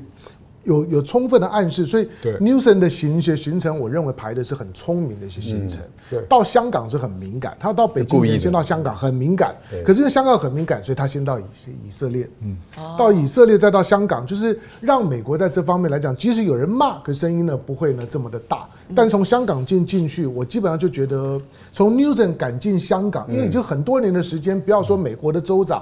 [0.69, 2.07] 有有充分的暗示，所以
[2.39, 5.81] Newson 的行学行程，我认为排的是很聪明的一些行程。
[6.09, 11.43] 对，到香港是很敏感，他到北京前先到香港很敏感，可是因为香港很敏感，所以他先到以
[11.87, 12.55] 以色列，嗯，
[12.97, 18.69] 到以色列再到香港，就是让美国在这方面来讲，即使有人骂，可声音呢不会呢这么的大。
[18.95, 25.81] 但从香港进进去，我基本上就觉得，从 Newson 赶进香港，因为已经很多年的时间，不要说美国的州长。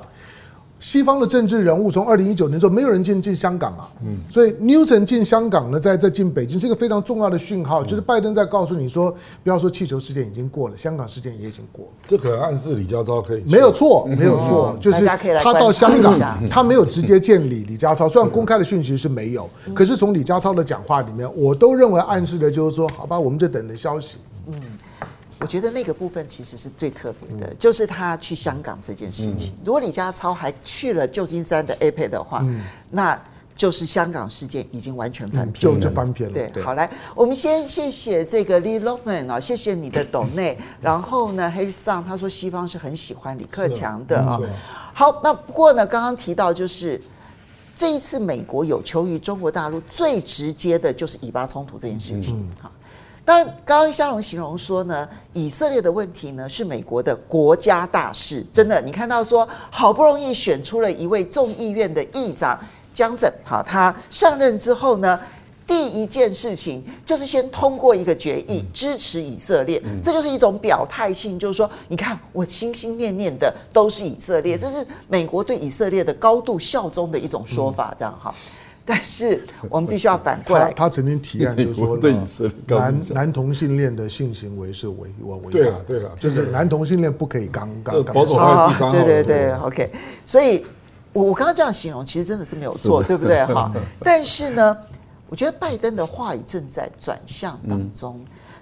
[0.79, 9.09] 西方的政治人物从二零一九年之后，没有人进进香港啊，嗯，所以 Newton 进香港呢，在在进北京是一个非常重要的讯号，就是拜登在告诉你说，
[9.43, 11.91] 不要说气球事件已经过了，香港事件也已经过了。
[12.07, 15.03] 这可能暗示李家超可以没有错，没有错，就是
[15.43, 24.53] 他到香港，他没有直接见李李家超，虽然公开的讯息是没有，可是从李家超的讲话里面，我都认为暗示的就是说，好吧，我们就等着消息，嗯。
[25.39, 29.53] 我觉得那个部分其实是最特别的，就是他去香港这件事情。
[29.63, 32.45] 如果李家超还去了旧金山的 APEC 的话，
[32.89, 33.21] 那
[33.55, 36.49] 就是香港事件已经完全翻篇了，就就翻篇了。
[36.53, 40.57] 对，好，来，我们先谢谢这个 Lee Lockman 啊， 谢谢你的懂内。
[40.81, 44.39] 然后呢，Harry Song 他说西方是很喜欢李克强的啊。
[44.93, 47.01] 好，那不过呢，刚刚提到就是
[47.75, 52.47] 这一次美国有求于中国大陆，最直接的就是以巴冲突这件事情。
[52.61, 52.71] 好。
[53.27, 58.41] 当然，刚刚香龙形容说呢，以色列的问题呢是美国的国家大事。
[58.53, 62.57] 真的，你看到说，好不容易选出了一位众议院的议长
[62.93, 65.19] 江森，好，他上任之后呢，
[65.67, 78.33] 第一件事情就是先通过一个决议支持以色列，这就是一种表态性，就是说，你看我心心念念的都是以色列，这是美国对以色列的高度效忠的一种说法，这样哈。
[78.87, 81.99] 但是我们必须要反过来，他曾经提案就是说，
[82.67, 89.91] 男男同性恋的性行为是违违违对了，对啊，就是男同性恋不可以刚刚保守派第三号，对对对，OK。
[90.25, 90.65] 所以，
[91.11, 93.43] 我我刚刚这样形容，其实真的是没有错，对不对？
[93.45, 93.69] 哈？
[93.99, 94.77] 但是呢，
[95.27, 98.19] 我觉得拜登的话语正在转向当中。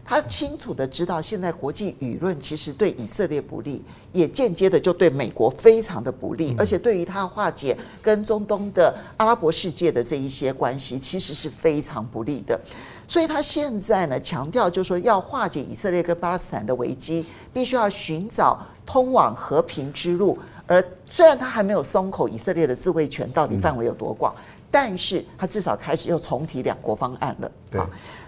[0.08, 12.60] 他清楚的知道，现在国际舆论其实对以色列不利，也间接的就对美国非常的不利，而且对于他化解跟中东的阿拉伯世界的这一些关系，其实是非常不利的。
[13.08, 20.38] 所以他现在呢，强调就是说，要化解以色列跟巴勒斯坦的危机，必须要寻找通往和平之路。
[20.68, 24.34] 而虽然他还没有松口，以色列的自卫权到底范围有多广？
[24.70, 27.82] 但是他至少开始又重提两国方案了，对。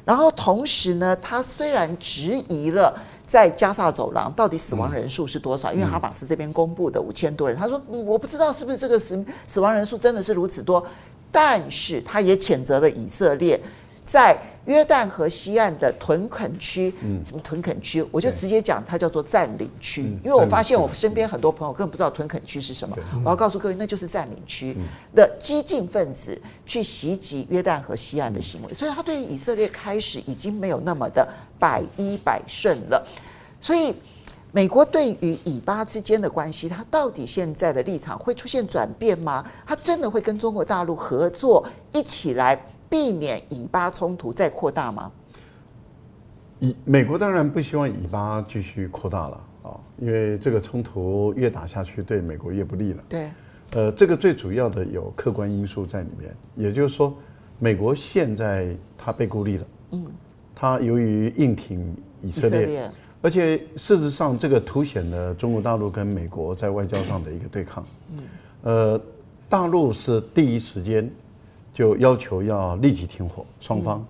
[0.08, 10.82] 然后同时呢，他虽然质疑了在加萨走廊到底死亡人数是多少，因为哈马斯这边公布的五千多人，他说我不知道是不是这个死死亡人数真的是如此多，
[11.30, 13.62] 但是他也谴责了以色列。
[14.06, 22.96] 在约旦河西岸的屯垦区，嗯，什么屯垦区，我就直接讲它叫做占领区，因为我发现我身边很多朋友根本不知道屯垦区是什么。
[23.24, 24.78] 我要告诉各位，那就是占领区
[25.16, 31.28] 的激进分子去袭击约旦河西岸的行为，所以他对于以色列开始已经没有那么的
[31.58, 33.08] 百依百顺了。
[33.62, 33.96] 所以，
[34.52, 39.44] 美国对于以巴之间的关系，它到底现在的立场会出现转变吗？
[39.66, 42.60] 它真的会跟中国大陆合作一起来？
[42.89, 45.12] 避免以巴冲突再扩大吗？
[46.60, 53.04] 以美国当然不希望以巴继续扩大了啊，因为这个冲突越打下去，对美国越不利了。
[53.08, 53.30] 对，
[53.73, 57.15] 呃，这个最主要的有客观因素在里面，也就是说，
[57.60, 59.65] 美国现在它被孤立了。
[59.91, 60.06] 嗯，
[60.56, 67.86] 它由于硬挺以色列，以色列，而且事实上这个凸显了中国大陆跟美国在外交上的一个对抗。
[68.13, 68.23] 嗯，
[68.63, 69.02] 呃，
[69.47, 71.08] 大陆是第一时间。
[71.78, 74.04] 就要求要立即停火，双方。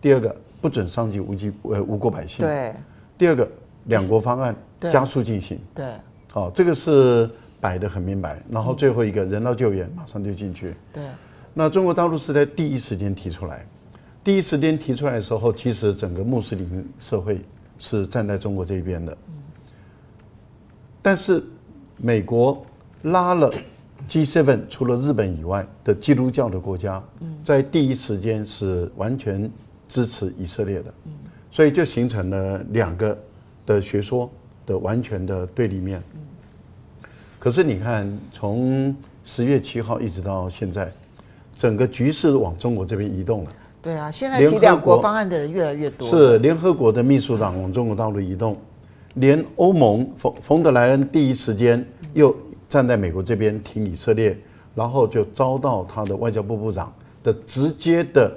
[0.00, 2.44] 第二个，不准伤及无辜呃无辜百姓。
[2.44, 2.74] 对。
[3.16, 3.48] 第二个，
[3.84, 5.56] 两国方案加速进行。
[5.72, 5.86] 对。
[6.32, 8.42] 好，这个是摆的很明白。
[8.50, 10.74] 然后最后一个人道救援马上就进去。
[10.92, 11.04] 对。
[11.52, 13.64] 那中国大陆是在第一时间提出来，
[14.24, 17.40] 第一时间提出来的时候，其实整个穆斯林社会
[17.78, 19.16] 是站在中国这边的。
[21.00, 21.40] 但是
[21.96, 22.66] 美国
[23.02, 23.52] 拉了。
[24.08, 27.02] G7 除了日本以外的基督教的国家，
[27.42, 29.50] 在第一时间是完全
[29.88, 30.92] 支持以色列的，
[31.50, 33.18] 所以就形成了两个
[33.66, 34.30] 的学说
[34.66, 36.02] 的完全的对立面。
[37.38, 40.90] 可是你看，从十月七号一直到现在，
[41.56, 43.50] 整个局势往中国这边移动了。
[43.82, 46.08] 对啊，现在提两国方案的人越来越多。
[46.08, 48.56] 是联合国的秘书长往中国大陆移动，
[49.14, 51.84] 连欧盟冯冯德莱恩第一时间
[52.14, 52.34] 又
[52.74, 54.36] 站在美国这边挺以色列，
[54.74, 58.36] 然后就遭到他的外交部部长的直接的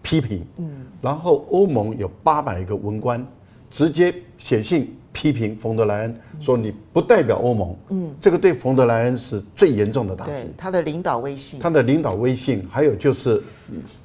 [0.00, 0.42] 批评。
[0.56, 0.70] 嗯，
[1.02, 3.22] 然后欧盟有八百个文官
[3.70, 7.76] 直接写信批评冯德莱恩，说你不代表欧盟。
[7.90, 10.30] 嗯，这个对冯德莱恩是最严重的打击。
[10.30, 13.42] 对他的领导威信，他的领导威信，还有就是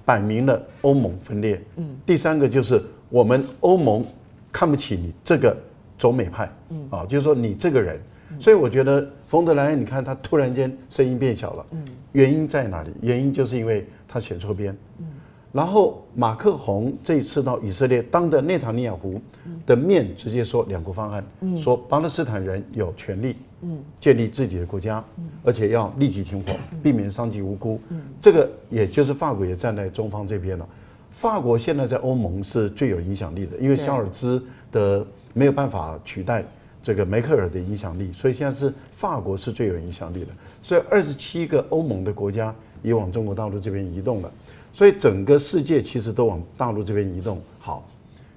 [0.03, 1.61] 摆明了欧盟分裂。
[1.77, 4.05] 嗯，第三个就是我们欧盟
[4.51, 5.55] 看不起你这个。
[5.97, 7.99] 走美派，嗯，啊，就是说你这个人，
[8.39, 12.89] 所以我觉得冯德莱恩，你看他突然间声音变小了，嗯，原因在哪里？
[12.99, 15.05] 原因就是因为他选错边，嗯，
[15.51, 19.21] 然后马克宏这一次到以色列，当着内塔尼亚胡
[19.67, 26.51] 的面直接说两国方案，嗯，说巴勒斯坦人有权利，嗯，建立自己的国家，嗯，而且要立即停火，
[26.81, 30.67] 避免伤及无辜，嗯，这个也就是法国也站在中方这边了。
[31.11, 35.05] 法国现在在欧盟是最有影响力的，因为肖尔兹的。
[35.31, 36.43] 没有办法取代
[36.81, 40.27] 这个梅克尔的影响力，所以现在是法国是最有影响力的。
[40.63, 44.31] 所以二十七个欧盟的国家也往中国大陆这边移动了，
[44.73, 47.41] 所以整个世界其实都往大陆这边移动。
[47.59, 47.85] 好，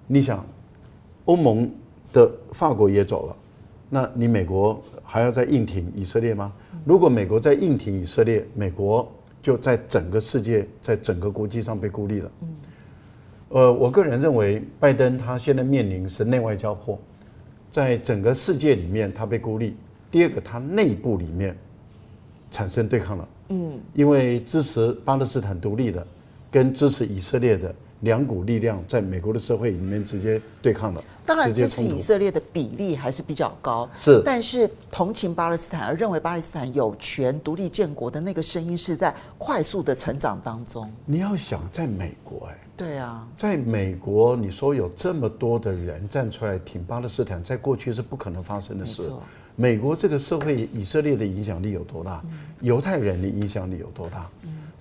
[0.06, 0.44] 你想，
[1.24, 1.70] 欧盟
[2.12, 3.36] 的法国也走了，
[3.88, 6.52] 那你美国还要再硬挺以色列吗？
[6.84, 12.30] 如果美国再硬挺以色列，美国就在整个世界，在整个国际上被孤立了。
[13.50, 16.98] 呃，我个人认为，拜登他现在面临是内外交迫，
[17.72, 19.74] 在整个世界里面他被孤立。
[20.10, 21.56] 第二个，他内部里面
[22.50, 26.06] 产生对抗了，嗯，因为支持巴勒斯坦独立的
[26.50, 31.02] 跟支持以色列的两股力量，在美国的社会里面直接对抗了。
[31.24, 40.90] 当然，支持以色列的比例还是比较高，是，但是同情巴勒斯坦而认为巴勒斯坦有权独立建国的那个声音是在快速的成长当中。
[41.04, 42.58] 你要想，在美国，哎。
[42.74, 49.08] 对啊，在美国，你说有这么多的人站出来挺巴勒斯坦，在过去是不可能发生的事。
[49.54, 52.20] 美国这个社会，以色列的影响力有多大？
[52.62, 54.28] 犹太人的影响力有多大？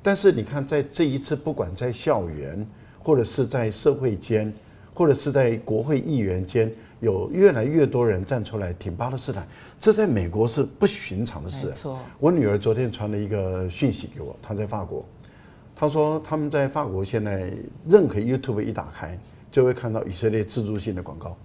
[0.02, 2.66] 但是你看，在这一次，不管在校园，
[3.04, 4.54] 或者是在社会间，
[4.94, 9.48] 或者是在国会议员间，有越来越多人站出来挺巴勒斯坦，
[9.80, 11.74] 这在美国是不寻常的事。
[12.20, 15.04] 我女儿昨天传了一个讯息给我，她在法国。
[15.76, 17.52] 她说他们在法国现在
[17.90, 19.18] 任何 YouTube 一打开，
[19.52, 21.36] 就会看到以色列自助性的广告。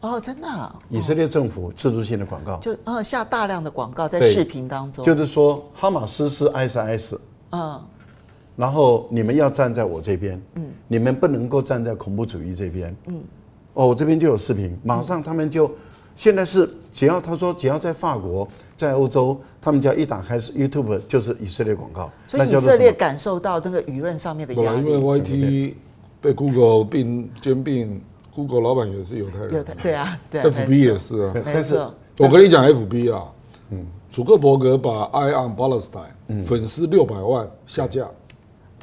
[0.00, 0.74] 哦，真的、啊？
[0.90, 5.04] 以色列政府自助性的广告，就呃下大量的广告在视频当中。
[5.04, 7.16] 就是说哈马斯是 ISIS，
[7.52, 7.80] 嗯，
[8.56, 13.22] 然后你们要站在我这边，嗯，你们不能够站在恐怖主义这边，嗯，
[13.74, 15.70] 哦，我这边就有视频，马上他们就。
[16.16, 18.46] 现在是只要他说只要在法国，
[18.78, 22.08] 在欧洲，他们只要一打开是 YouTube 就是以色列广告。
[22.28, 24.92] 所以以色列感受到那个舆论上面的压力。
[24.92, 25.74] 因为 YT
[26.20, 28.00] 被 Google 并兼并
[28.32, 29.64] ，Google 老板也是犹太人。
[29.82, 30.40] 对啊，对。
[30.48, 31.34] FB 也是啊。
[31.44, 31.92] 没错。
[32.20, 33.24] 我跟你讲 FB 啊，
[33.70, 38.08] 嗯，祖克伯格把 Eye on Palestine 粉丝六百万下架。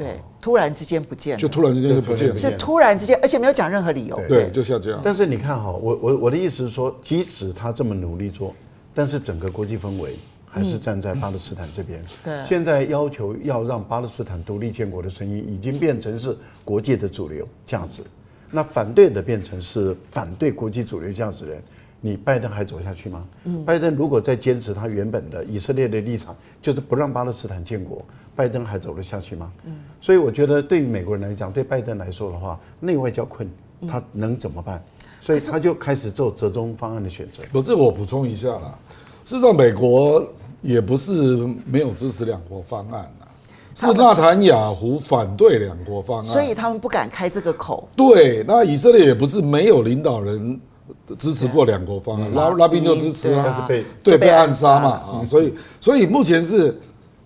[0.02, 5.00] 对，突然之间不见了，就突然之间就不见了，是突然之间，而且没有讲任何理由，对，就像这样。
[5.04, 8.56] 但是你看哈，我我我的意思是说，即使他这么努力做，
[8.94, 12.04] 但是整个国际氛围还是站在巴勒斯坦这边。
[12.24, 16.36] 对，现在要求要让巴勒斯坦独立建国的声音，已经变成是
[16.66, 18.02] 国际的主流价值，
[18.50, 21.64] 那反对的变成是反对国际主流价值的人。
[22.04, 23.28] 你拜登还走下去吗？
[23.44, 28.04] 嗯，拜登如果再坚持他原本的以色列的立场，就是不让巴勒斯坦建国，
[28.36, 29.52] 拜登还走得下去吗？
[29.66, 33.50] 嗯，所以我觉得对于美国人来讲，对拜登来说的话，内外交困，
[33.88, 34.82] 他能怎么办？
[35.20, 37.44] 所以他就开始做折中方案的选择。
[37.52, 38.78] 不，这我补充一下啦。
[39.26, 40.26] 事实上，美国
[40.62, 43.28] 也不是没有支持两国方案啊，
[43.76, 47.88] 是纳坦雅胡反对两国方案，所以他们不敢开这个口。
[47.96, 50.60] 对，那以色列也不是没有领导人。
[51.18, 56.78] 支持过两国方案，拉拉宾就支持了，被对被暗杀嘛啊，所以所以目前是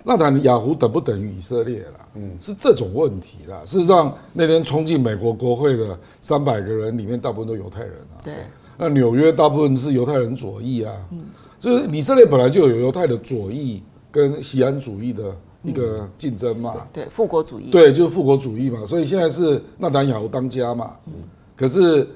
[0.06, 2.08] 纳坦雅胡等不等于以色列了？
[2.14, 3.62] 嗯，是这种问题啦。
[3.66, 8.22] 事实上，那天冲进美国国会的三百个人里面，大部分都犹太人啊。
[8.24, 8.34] 对，
[8.78, 10.94] 那纽约大部分是犹太人左翼啊。
[11.12, 11.26] 嗯，
[11.60, 13.82] 就是以色列本来就有犹太的左翼
[14.12, 16.76] 跟锡安主义的一个竞争嘛。
[16.94, 17.72] 对，复国主义。
[17.72, 18.86] 对，就是复国主义嘛。
[18.86, 20.92] 所以现在是纳坦雅胡当家嘛。
[21.08, 21.14] 嗯，
[21.58, 22.08] 可是。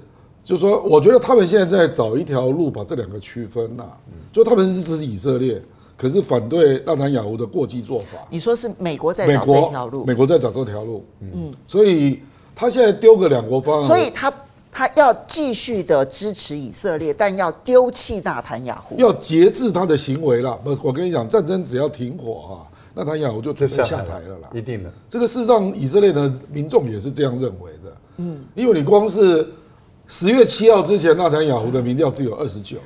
[0.42, 3.84] 就是说，我觉得他们现在在找一条路，把这两个区分呐。
[4.32, 5.62] 就他们是支持以色列，
[6.00, 8.18] 可是反对纳坦雅胡的过激做法。
[8.30, 10.06] 你说是美国在找这条路？
[10.06, 11.04] 美国在找这条路。
[11.20, 12.22] 嗯，所以
[12.56, 13.84] 他现在丢个两国方案。
[13.84, 14.34] 所以他
[14.72, 20.56] 他要继续的支持以色列，但要丢弃纳坦雅胡，要节制他的行为了。
[20.64, 22.64] 不，我跟你讲，战争只要停火啊，
[22.96, 24.50] 纳坦雅胡就准备下台了啦。
[24.54, 24.90] 一定的。
[25.10, 27.98] 这个事实上，以色列的民众也是这样认为的。
[28.18, 29.46] 嗯，因为你光是。
[30.10, 32.78] 十月七号之前，纳坦雅胡的民调只有二十九。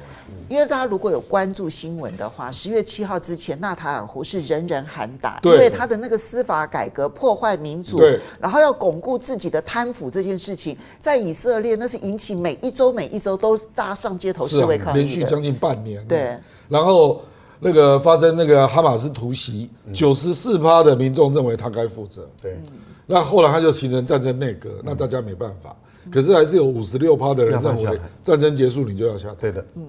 [0.49, 7.97] 因为大家如果有关注新闻的话，十月七号之前，纳塔尔胡是人人喊打，因为他的那个司法改革破坏民主，
[8.41, 16.05] 然后要巩固自己的贪腐这件事情，在以色列那是引起每一周每一周都大家上街头示威抗议，连续将近半年。
[16.05, 17.21] 对，然后
[17.61, 22.27] 那个发生那个哈马斯突袭，九十四趴的民众认为他该负责。
[22.41, 22.61] 对，
[23.05, 25.75] 那后来他就形成战争内阁，那大家没办法，
[26.11, 29.35] 可是还是有五十六趴的人认为战争结束你就要下台。
[29.41, 29.87] 对的，嗯。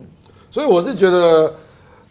[0.51, 1.53] 所以我是觉得，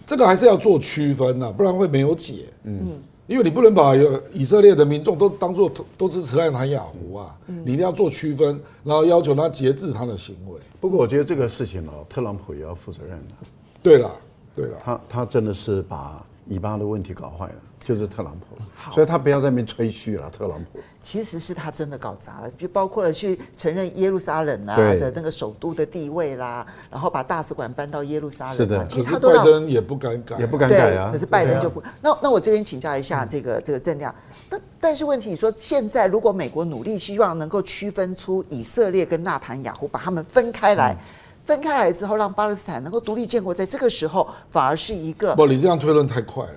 [0.05, 2.45] 这个还是要做区分呐，不然会没有解。
[2.63, 3.95] 嗯，因为你不能把
[4.33, 10.59] 以色列的民众都当做都支持纳坦雅胡啊，你一定要做区分，然后要求他节制他的行为。
[10.81, 13.47] 不过我觉得这个事情呢，特朗普也要负责任的。
[13.81, 14.11] 对了，
[14.53, 17.55] 对了，他他真的是把以巴的问题搞坏了。
[17.83, 20.29] 就是特朗普，所以他不要在那边吹嘘了。
[20.29, 28.55] 特朗普其实是他真的搞砸了，就包括了去承认耶路撒冷啊的那个首都的地位啦，然后把大使馆搬到耶路撒冷。
[28.55, 31.09] 是的，其实他都让拜登也不敢改，也不敢改啊。
[31.11, 31.83] 可是拜登就不。
[32.01, 34.13] 那那我这边请教一下这个这个郑亮，
[34.49, 40.95] 那但是问题你说现在如果美国努力希望能够区分出以色列跟纳坦雅胡，把他们分开来，
[41.43, 45.35] 分开来之后让巴勒斯坦能够独立建国，在这个时候反而是一个。
[45.35, 46.53] 不，你这样推论太快了。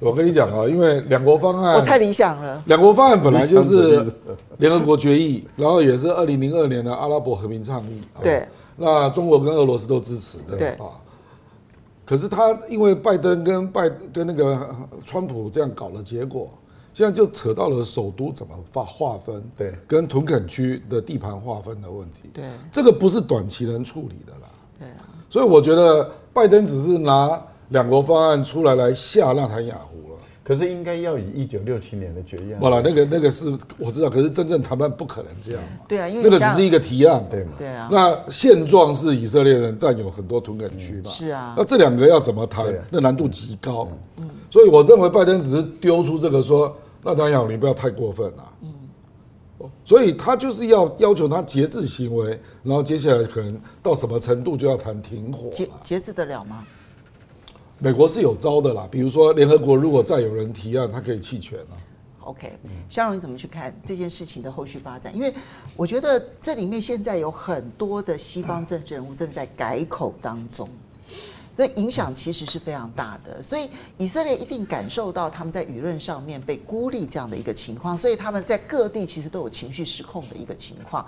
[0.00, 2.62] 我跟你讲啊， 因为两国方案，我太理想了。
[2.66, 4.04] 两国方案本来就是
[4.56, 8.00] 联合国决议，然后也是二零零二年的阿拉伯和平倡议。
[8.22, 10.56] 对，那中国跟俄罗斯都支持的。
[10.56, 10.88] 对啊，
[12.06, 14.74] 可是他因为拜登跟拜跟那个
[15.04, 16.48] 川普这样搞了结果，
[16.94, 22.30] 现在就扯到了首都怎么划划分，对，跟屯垦区的地盘划分的问题。
[22.32, 24.48] 对，这个不是短期能处理的啦。
[24.78, 24.88] 对，
[25.28, 27.38] 所以我觉得拜登只是拿。
[27.70, 32.54] 两国方案出来来吓纳坦雅胡了，可是应该要以一九六七年的决议。
[32.60, 35.84] 好了，那个那个是我知道，可是真正谈判不可能这样嘛。
[35.88, 37.52] 对啊，因为那个只是一个提案，对吗？
[37.56, 37.88] 对啊。
[37.90, 41.10] 那现状是以色列人占有很多屯垦区嘛？
[41.10, 41.54] 是啊。
[41.56, 42.66] 那这两个要怎么谈？
[42.90, 43.88] 那难度极高。
[44.18, 44.28] 嗯。
[44.50, 48.52] 所以我认为拜登只是丢出这个说，纳坦雅胡你不要太过分了。
[48.62, 48.74] 嗯。
[49.84, 55.50] 所以他就是要要求他节制行为，然后接下来可能到什么程度就要谈停火。
[55.50, 56.64] 节节制得了吗？
[57.82, 61.74] 美国是有招的啦，比如说联合国如果再有人提案，他可以弃权啊。
[62.20, 62.52] OK，
[62.90, 65.12] 香蓉你怎么去看这件事情的后续发展？
[65.16, 65.32] 因为
[65.74, 70.68] 我觉得这里面现在有很多的西方政治人物正在改口当中，
[71.56, 73.42] 所以影响其实是非常大的。
[73.42, 81.04] 所以以色列一定感受到他们在舆论上面被孤立这样的一个情况，所以他们在各地其实都有情绪失控的一个情况。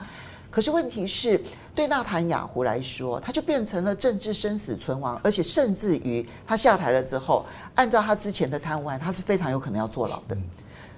[0.53, 1.43] 可是问题是，
[1.75, 10.37] 对纳坦雅胡来说，他就变成了政治生死存亡，而且甚至于他下台了之后，按照他之前的贪污案，他是非常有可能要坐牢的。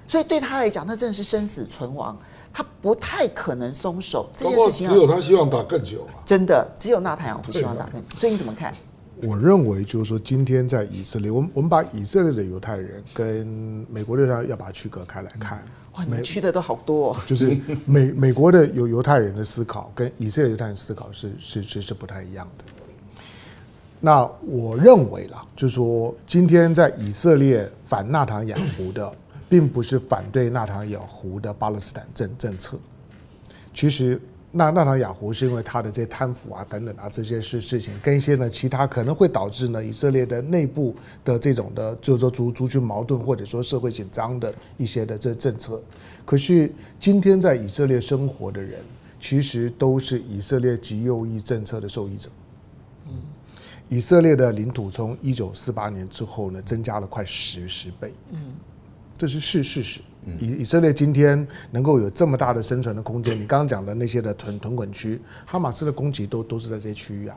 [0.09, 2.19] 所以对他来讲，那真的是生死存亡，
[2.53, 4.29] 他不太可能松手。
[4.37, 8.17] 这件事情只有他希望打更久啊，真的只有纳坦雅胡希望打更久。
[8.17, 8.75] 所以你怎么看？
[9.23, 13.47] 我认为就是说，今天在以色列，我们我们把以色列的犹太人跟
[13.89, 15.65] 美国的犹太人要把它区隔开来看。
[15.97, 17.17] 哇，你去的都好多哦。
[17.27, 22.65] 就是美美国的有犹太人的思考跟以色列犹太人思考是是是是不太一样的。
[24.01, 29.11] 那我认为啦，就是说，今天在以色列反纳坦雅胡的，
[29.49, 32.79] 并不是反对纳坦雅胡的巴勒斯坦政政策，
[33.73, 34.21] 其实。
[34.57, 40.95] 那纳坦雅虎是因为他的这些贪腐啊等等啊这些事事情，跟一些呢其他可能会导致呢以色列的内部
[41.25, 45.83] 的这种的，就是说族族群矛盾或者说社会紧张的一些的这政策。
[46.25, 48.81] 可是今天在以色列生活的人，
[49.21, 52.31] 其实都是以色列极右翼政策的受益者。
[53.09, 53.15] 嗯，
[53.89, 58.13] 以色列的领土从一九四八年之后呢，增加了快十十倍。
[58.31, 58.55] 嗯，
[59.19, 60.01] 这是事事实。
[60.39, 67.37] 以以色列今天能够有这么大的生存的空间，你刚刚讲的那些的屯屯垦区，哈马斯的攻击都都是在这些区域啊。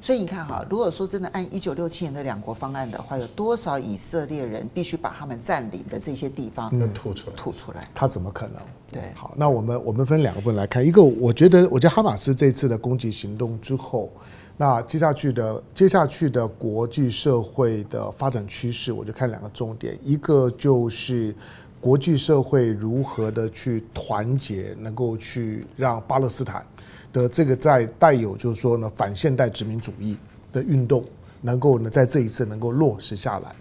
[0.00, 7.36] 所以你看哈，如果说真的按一九六七年的两国方案的话，有多少以色列人必须把他们占领的这些地方吐出来？
[7.36, 7.88] 吐出来？
[7.94, 8.56] 他怎么可能？
[8.90, 9.00] 对。
[9.14, 14.10] 好，那我们我们分两个部分来看，一个我觉得，我觉得哈马斯这次的攻击行动之后。
[14.58, 21.34] 那接下去的接下去的国际社会的发展趋势，我就看两个重点，一个就是
[21.82, 26.64] 国际社会如何的去团结，能够去让巴勒斯坦
[27.12, 30.16] 的这个在带有就是说呢反现代殖民主义
[30.52, 31.04] 的运动，
[31.40, 33.52] 能够呢在这一次能够落实下来。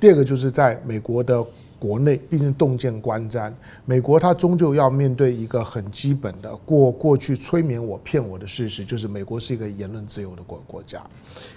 [0.00, 1.46] 第二个就是在美国的
[1.82, 3.52] 国内毕竟洞见观瞻，
[3.84, 11.02] 美国它终究要面对一个很基本的过过去催眠我骗我的事实，就是美国是一个言论自由的国国家。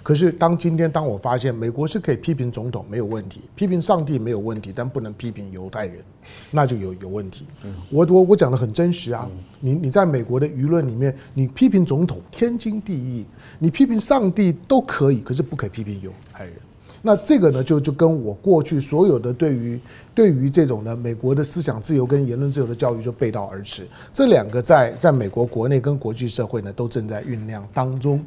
[0.02, 6.02] 可是当今天当我发现美国是可以批评总统没有问题，批评上帝没有问题，但不能批评犹太人，
[6.50, 7.46] 那就有有问题。
[7.88, 13.24] 我我我讲的很真实啊，你你在美国的舆论里面，你批评总统天经地义，
[13.60, 16.54] 你批评上帝都可以，可是不可以批评犹太人。
[17.02, 19.78] 那这个呢，就就跟我过去所有的对于
[20.14, 23.86] 对于这种呢美国的思想自由跟言论自由的教育就背道而驰。
[24.12, 28.24] 这两个在在美国国内跟国际社会呢都正在酝酿当中。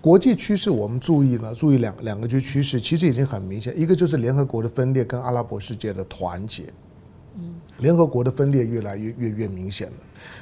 [0.00, 3.78] 国际趋势我们注意呢，注意两两个就趋势，其实已经很明显。
[3.78, 6.64] 一个就是联合国的分裂跟阿拉伯世界的团结。
[7.36, 9.94] 嗯，联合国的分裂越来越越越明显了。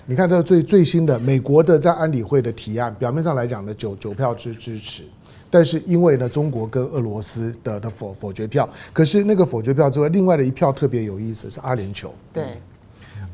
[0.06, 5.02] 你看这个最最新的美国的在安理会的提案，表面上来讲呢，九九票支支持。
[5.50, 12.08] 但是因为呢，中国跟俄罗斯的的否否决票，可是那个否决票之外，另外的一票特别有意思，是阿联酋。
[12.32, 12.44] 对。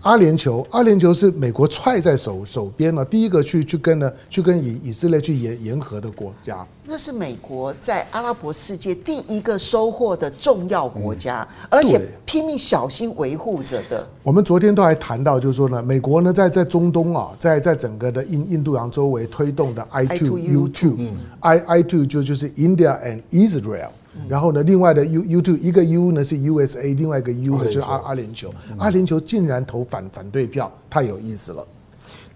[0.05, 6.65] 阿联酋，阿联酋是美国踹在手手边了，第一个去去跟呢，去跟以以色列去言言和的国家。
[6.85, 14.07] 那是美国在阿拉伯世界第一个收获的重要国家，而且拼命小心维护着的。
[14.23, 23.89] 我们昨天都还谈到，就是说呢，美国呢在在中东啊，在在整个的印印度洋周围推动的 I two U two，I I two 就就是 India and Israel。
[24.29, 28.49] 然后呢，另外的 U U two 一个 U 呢是 USA，另外一个 U 呢就是阿阿联酋，
[28.79, 31.65] 阿联酋竟然投反反对票，太有意思了。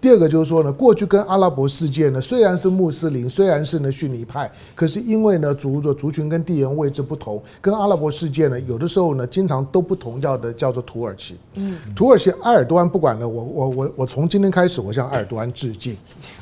[0.01, 11.35] 第二个就是说呢，过去跟阿拉伯世界呢虽然是穆斯林，虽然是呢逊尼派，可是因为呢族的族群跟地缘位置不同，跟阿拉伯世界呢有的时候呢经常都不同叫的叫做土耳其。
[11.55, 15.97] 嗯，土耳其埃尔多安不管了，我我我我从今天开始我向埃尔多安致敬。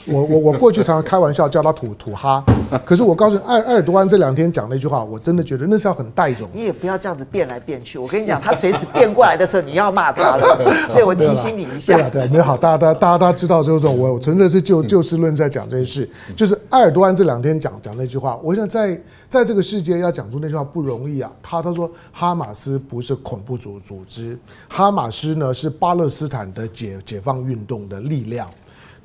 [0.14, 2.44] 我我我过去常常开玩笑叫他土土哈，
[2.86, 6.48] 可是我告诉你，埃埃尔多安这两天讲那句话，我真的觉得那是要很带种。
[6.54, 10.58] 你也不要这样子变来变去，我跟你讲，他随时变过来的时候，你要骂他了。
[10.94, 11.98] 对，我提醒你一下。
[12.10, 16.10] 对，对，没好，大家大家大家大家知道之后，我纯粹是就就事论在讲这件事。
[16.36, 21.32] 就是埃尔多安这两天讲讲那句话，我想在在这个世界要讲出那句话不容易啊。
[21.42, 24.38] 他他说哈马斯不是恐怖组组织，
[24.70, 28.48] 哈马斯呢是巴勒斯坦的解解放运动的力量。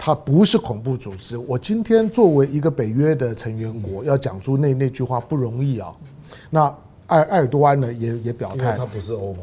[0.05, 1.39] 它不是恐怖组织。
[1.39, 5.93] 我今天作为一个北约的成员国，要讲出那那句话不容易啊。
[6.51, 6.63] 那
[7.07, 9.37] 埃埃尔多安呢也也表态，他不是欧盟。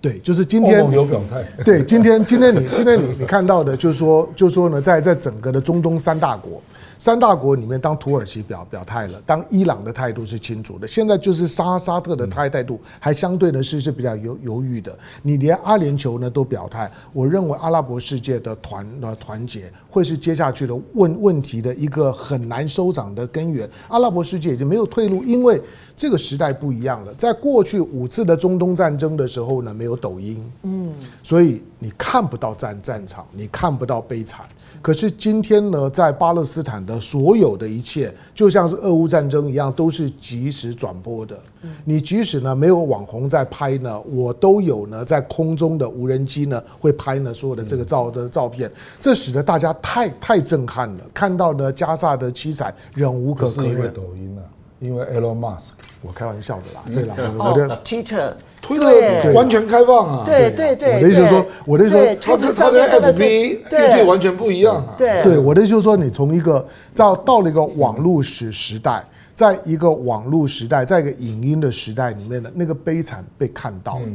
[0.00, 1.44] 对，就是今天有表态。
[1.64, 6.60] 对，今天今天你今天你你看到的，就是说就是说呢，在在整个的中东三大国。
[7.00, 14.94] 三大国里面，当土耳其表表态了，当伊朗的态度是清楚的，现在就是沙沙特的态态度还相对的是是比较犹犹豫的。
[15.22, 23.66] 你连阿联酋呢都表态，我认为阿拉伯世界的团呃团结会是接下去的问问题的一个很难收场的根源。
[23.88, 25.58] 阿拉伯世界已经没有退路，因为
[25.96, 27.14] 这个时代不一样了。
[27.14, 30.92] 在过去五次的中东战争的时候呢，没有抖音，嗯，
[31.22, 34.46] 所以你看不到战战场，你看不到悲惨。
[34.82, 41.36] 可是今天呢，在巴勒斯坦的所有的一切，就像是俄乌战争一样，都是即时转播的。
[41.84, 48.70] 你即使呢没有网红在拍呢，我都有呢在空中的无人机呢会拍呢所有的这个照的照片，
[49.00, 53.70] 这使得大家太太震撼了，看到呢加萨的凄惨，忍无可可忍。
[53.70, 54.44] 是因为抖音啊，
[54.80, 55.72] 因为 Elon Musk。
[56.02, 64.04] 我开玩笑的啦，对啦，我的 Twitter，推特完全开放啊，对对对，我的意思是说，我的意思说，他跟他跟 FB 对。
[64.04, 65.22] 完全不一样啊，对。
[65.22, 66.66] 对，我的意思就是说，你从一个
[66.96, 69.04] 到到了一个网络时时代。
[69.40, 74.06] 在一个网络时代，在一个影音的时代里面的那个悲惨被看到了。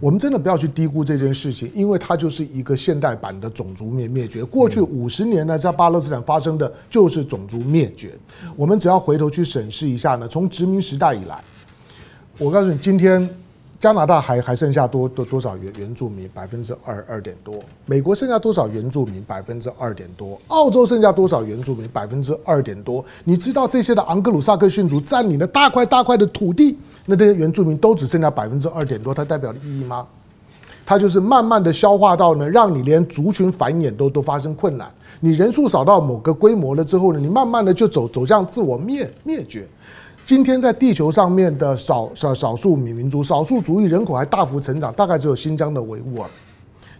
[0.00, 4.44] 我们真的不要去低估这件事情，因为它就是一个现代版的种族灭灭绝。
[4.44, 8.18] 过去五十年呢，在巴勒斯坦发生的就是种族灭绝。
[8.56, 11.40] 我们只要回头去审视一下呢，从殖民时代以来，
[12.36, 13.43] 我告诉你，今天。
[13.80, 16.28] 加拿大还还剩下多多多少原原住民？
[16.32, 17.56] 百分之二二点多。
[17.84, 19.22] 美国剩下多少原住民？
[19.24, 20.40] 百分之二点多。
[20.48, 21.86] 澳洲剩下多少原住民？
[21.88, 23.04] 百分之二点多。
[23.24, 30.06] 你知道这些的昂格鲁萨克逊族占领了大块大块的土地，那这些原住民都只剩下百分之二点多，它代表的意义吗？
[30.86, 34.90] 它就是慢慢的消化到呢，让你连族群繁衍都都发生困难。
[35.20, 39.66] 你人数少到某个规模了之后呢，你慢慢的就走走向自我灭灭绝。
[40.26, 46.28] 今天在地球上面的少少少数民族、少数族裔人口还大幅成长，大概只有新疆的维吾尔。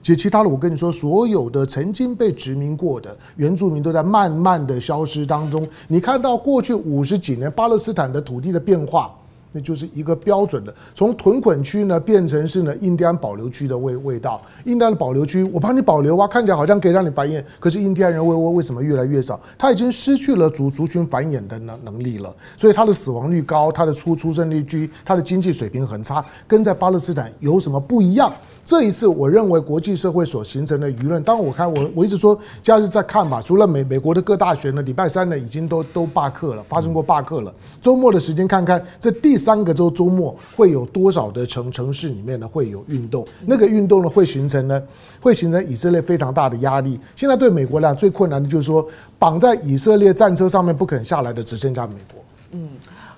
[0.03, 5.67] 其其他的，我跟你说，所有的曾经被殖民过的原住民都在慢慢的消失当中。
[5.89, 9.11] 你看到过去五十几年巴勒斯坦的土地的变化，
[9.55, 14.43] 那就是一个标准的，从屯垦区呢变成是呢印第安保留区的味味道。
[14.65, 19.41] 印第安的保留区，我帮你保留啊，看起来好像可以让你繁衍，可是印第安人为为为什么越来越少？
[19.57, 28.33] 他已经失去了族族群繁衍的能能力了，所以他的死亡率高，他的出出生率低，他的经济水平很差，跟在巴勒斯坦有什么不一样？
[28.65, 44.83] 这一次，我认为国际社会所形成的舆论，当我看我我一直说假日在看吧，除了美美国的各大学呢，礼拜三呢已经都都罢课了，发生过罢课了，周末的时间看看这第三个周周末会有多少的城城市里面呢会有运动，那个运动呢会形成呢
[45.21, 46.99] 会形成以色列非常大的压力。
[47.15, 48.87] 现在对美国来讲最困难的就是说
[49.19, 52.25] 绑在以色列战车上面不肯下来的只剩下美国。
[52.53, 52.69] 嗯，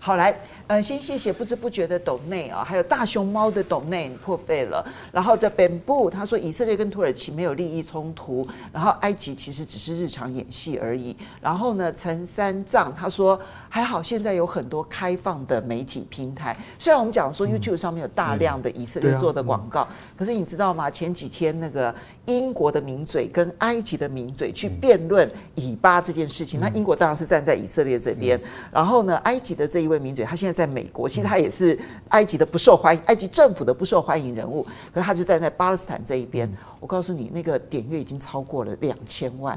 [0.07, 0.33] 好来。
[0.69, 4.85] 呃，先谢谢不知不觉的抖内啊，还有大熊猫的抖内破费了。
[5.13, 11.17] 然后在本部他说以色列跟土耳其没有利益冲突，然后埃及其实只是日常演戏而已。
[11.41, 19.87] 然后呢，陈三藏他说还好现在有很多开放的媒体平台，虽然我们讲说 YouTube 上面有大量的以色列做的广告，
[20.17, 20.91] 可是你知道吗？
[20.91, 21.95] 前几天那个
[22.27, 28.41] 英国的名嘴跟埃及的名嘴去辩论以巴这件事情，那英国当然是站在以色列这边，
[28.73, 30.57] 然后呢，埃及的这一位名嘴他现在。
[30.57, 31.79] 在美国，其实他也是
[32.09, 34.63] 埃及的不受欢迎，埃及政府的不受欢迎人物。
[34.91, 36.51] 可是他就站在巴勒斯坦这一边。
[36.81, 39.55] 我告诉你，那个点阅已经超过了两千万，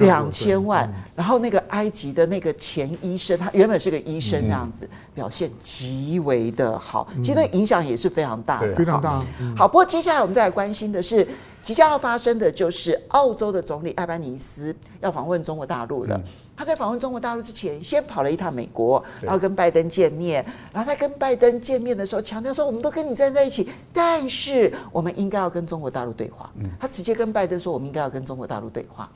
[0.00, 0.92] 两千万。
[1.14, 9.24] 然后那个埃及的那个前医生，他原本是个医生，这样子表现极为的好，其实那影响也是非常大的，非常大。
[9.56, 11.26] 好，不过接下来我们再来关心的是，
[11.62, 16.20] 即将要发生的就是澳洲的总理艾班尼斯要访问中国大陆了。
[16.56, 20.44] 他在访问中国大陆之前，先跑了一趟美国，然后跟拜登见面。
[20.72, 26.50] 然后他跟拜登见面的时候，强调说：“我们都跟你站在一起，但是我们应该要跟中国大陆对话。”
[26.80, 29.06] 他直接跟拜登说：“我们应该要跟中国大陆对话。”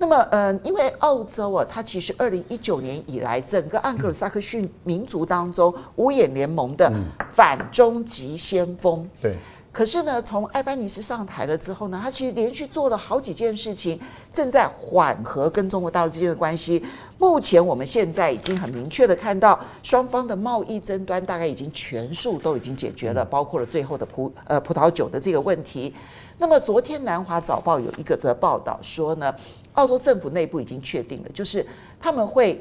[0.00, 6.88] 那么，嗯，因为澳洲啊，它其实二零一九年以来，整个安格鲁萨克逊民族当中五眼联盟的
[7.30, 9.06] 反中极先锋。
[9.20, 9.34] 对。
[9.78, 13.96] 可是呢，从艾班尼斯上台了之后呢，他其实连续做了好几件事情，
[14.32, 16.84] 正在缓和跟中国大陆之间的关系。
[17.16, 25.94] 目前我们现在已经很明确的看到，双方的贸易争端大概已经全数都已经解决了，包括了最后的葡呃葡萄酒的这个问题。
[26.38, 29.32] 那么昨天南华早报有一个则报道说呢，
[29.74, 31.64] 澳洲政府内部已经确定了，就是
[32.00, 32.60] 他们会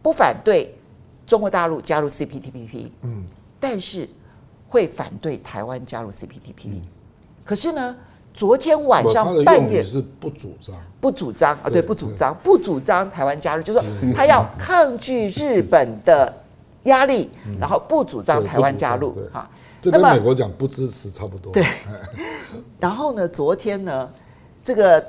[0.00, 0.72] 不反对
[1.26, 3.26] 中国大陆加入 CPTPP，嗯，
[3.58, 4.08] 但是。
[4.76, 6.82] 会反对台湾加入 CPTPP，
[7.46, 7.96] 可是呢，
[8.34, 16.30] 昨天晚上半夜是不主张，不主张啊，对，不主张，不主张台湾加入，就是说他要抗拒日本的
[16.82, 19.48] 压力，然后不主张台湾加入哈。
[19.80, 21.50] 这跟美国讲不支持差不多。
[21.54, 21.64] 对，
[22.78, 24.06] 然后呢，昨天呢，
[24.62, 25.02] 这个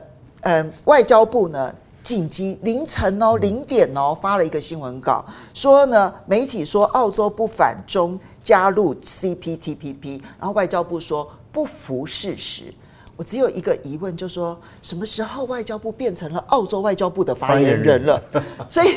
[0.44, 1.76] 嗯，外交部呢。
[2.08, 12.74] 紧急凌晨哦，零点哦，发了一个新闻稿，说呢，媒体说澳洲不反中加入 CPTPP，然后外交部说不符事实。
[13.18, 18.22] 我只有一个疑问，就是说什么时候外交部变成了澳洲外交部的发言人了？
[18.70, 18.96] 所以，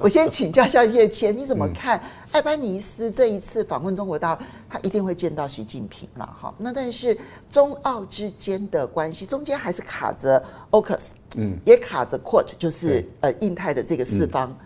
[0.00, 2.02] 我先请教一下叶谦，你怎么看
[2.32, 4.40] 艾班尼斯这一次访问中国大陆？
[4.70, 6.52] 他一定会见到习近平了，哈。
[6.56, 7.16] 那但是
[7.50, 14.56] 中澳之间的关系中间还是卡着 OCUS，嗯，也卡着 QUAD，就是呃印太的这个四方。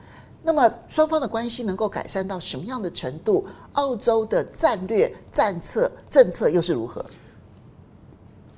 [0.44, 3.46] 那么双方的关系能够改善到什么样的程度？
[3.74, 7.04] 澳洲的战略战策政策又是如何？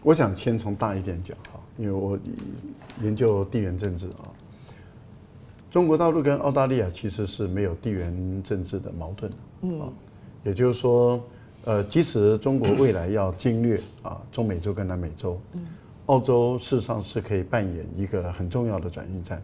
[0.04, 2.16] 我想先从大一点讲哈，因为我
[3.02, 4.28] 研究地缘政治啊。
[5.70, 9.32] 中国大陆跟澳大利亚其实是没有地缘政治的矛盾，
[9.62, 9.92] 嗯，
[10.44, 11.20] 也就是说，
[11.64, 15.40] 呃，即使中国未来要侵略啊中美洲跟南美洲，
[16.06, 19.42] 澳洲事实上是可以扮演一个很重要的转运站，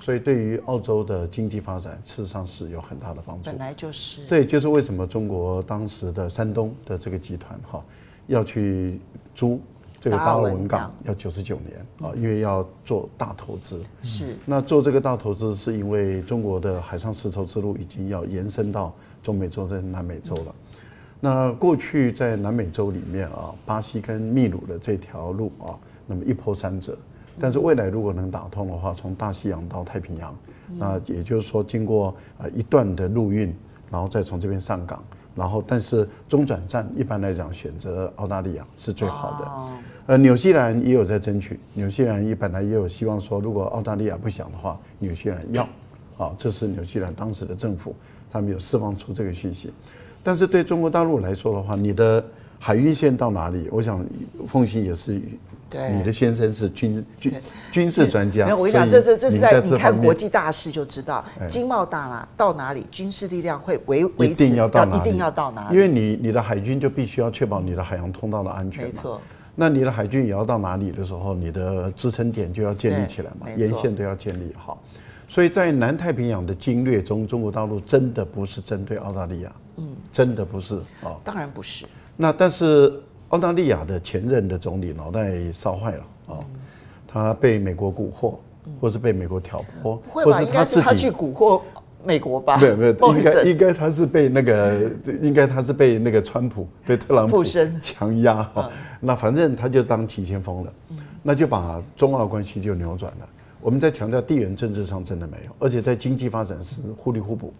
[0.00, 3.44] 所以对于澳洲的经济发展，事实上是有很大的帮助。
[3.44, 7.84] 本来就是，这也就是为什么中国当时的山东的这个集团哈
[8.26, 8.98] 要去
[9.34, 9.60] 租。
[10.00, 13.82] 这个达尔文港要九十九年啊，因为要做大投资。
[14.00, 14.34] 是。
[14.46, 20.54] 那做这个大投资，是因为中国的海上丝绸之路已经要延伸到中美洲跟南美洲了。
[21.20, 25.76] 那过去在南美洲里面啊，巴西跟秘鲁的这条路啊，
[26.06, 26.96] 那么一波三折。
[27.38, 30.34] 但是未来如果能打通的话，从大西洋到太平洋，
[30.78, 33.54] 那也就是说经过啊一段的陆运，
[33.90, 35.04] 然后再从这边上港。
[35.34, 39.82] 然后，但是中转站一般来讲选择澳大利亚是最好的。
[40.06, 45.66] 呃，纽西兰也有在争取，纽西兰也本来也有希望说，如果澳大利亚不想的话，纽西兰要。
[46.18, 47.94] 啊，这是纽西兰当时的政府，
[48.30, 49.72] 他们有释放出这个讯息。
[50.22, 52.22] 但是对中国大陆来说的话，你的
[52.58, 53.68] 海运线到哪里？
[53.72, 54.04] 我想
[54.46, 55.18] 凤馨也是
[55.70, 57.34] 对你的先生是军军
[57.70, 58.44] 军事专家。
[58.44, 68.90] 没有，我跟你讲，这这这是在你看国际大事就知道，哎、经贸大哪到哪里，军事力量会维维持一定要到哪里，一定要到哪里，因为你你的海军就必须要确保你的海洋通道的安全嘛。
[68.92, 69.20] 没错。
[69.54, 74.82] 那你的海军也要到哪里的时候，你的支撑点就要建立起来嘛，沿线都要建立好。
[75.28, 81.84] 所以在南太平洋的经略中，中国大陆真的不是针对澳大利亚，嗯，真的不是啊，当然不是。
[82.16, 83.00] 那但是
[83.30, 86.38] 澳大利亚的前任的总理脑袋烧坏了啊，
[87.06, 88.34] 他被美国蛊惑，
[88.80, 90.42] 或是被美国挑拨，不会吧？
[90.42, 91.60] 应该是他去蛊惑
[92.04, 92.56] 美国吧？
[92.58, 94.90] 没有没有，应该应该他是被那个，
[95.22, 97.44] 应该他是被那个川普 被特朗普
[97.80, 98.68] 强压哈。
[98.98, 100.72] 那反正他就当急先锋了，
[101.22, 103.28] 那就把中澳关系就扭转了。
[103.60, 107.54] 我们在强调地缘政治上真的没有，而且在经济发展是互利互补，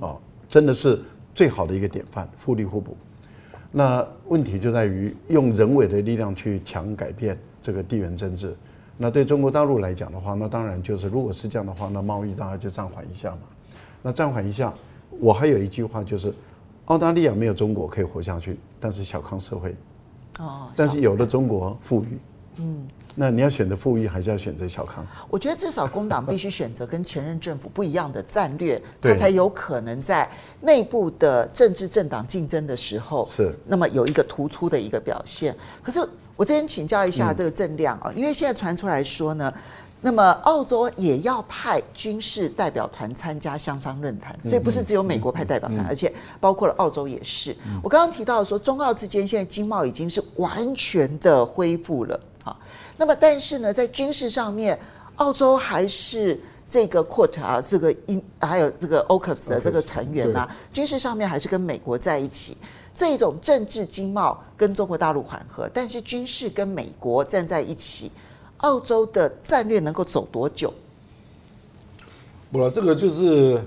[0.00, 0.16] 啊，
[0.48, 1.00] 真的是
[1.32, 2.96] 最好的一个典范，互利互补。
[3.78, 8.56] 那问题就在于用人为的力量去强改变这个地缘政治。
[8.96, 13.40] 那对中国大陆来讲的话，那当然就是如果是这样的话，那贸易当然就暂缓一下嘛。
[14.02, 14.72] 那暂缓一下，
[15.20, 16.32] 我还有一句话就是，
[16.86, 19.76] 澳大利亚没有中国可以活下去，但是小康社会，
[20.38, 22.18] 哦，但是有了中国富裕，
[22.56, 22.88] 嗯。
[23.18, 25.04] 那你要选择富裕，还是要选择小康？
[25.30, 35.56] 我觉得至少工党必须选择跟前任政府不一样的战略，它才有可能在内部的政治政党竞争的时候，是那么有一个突出的一个表现。
[35.82, 35.98] 可是
[36.36, 39.50] 我这边请教一下这个郑亮啊，因为现在传出来说呢，
[40.02, 47.56] 那么澳洲也要派军事代表团参加香商论坛，所以不是只有美国派代表团，而且包括了澳洲也是。
[47.82, 52.58] 我刚刚提到说，中澳之间现在经贸已经是完全的恢复了啊。
[52.96, 54.78] 那么，但是呢，在军事上面，
[55.16, 62.56] 澳洲还是这个 QUAD 啊，这个英还有这个 AUKUS 的这个成员啊，军事上面还是跟美国在一起。
[62.98, 68.10] 这种政治经贸跟中国大陆缓和，但是军事跟美国站在一起，
[68.56, 70.72] 澳洲的战略能够走多久？
[72.50, 73.62] 不了，这个就是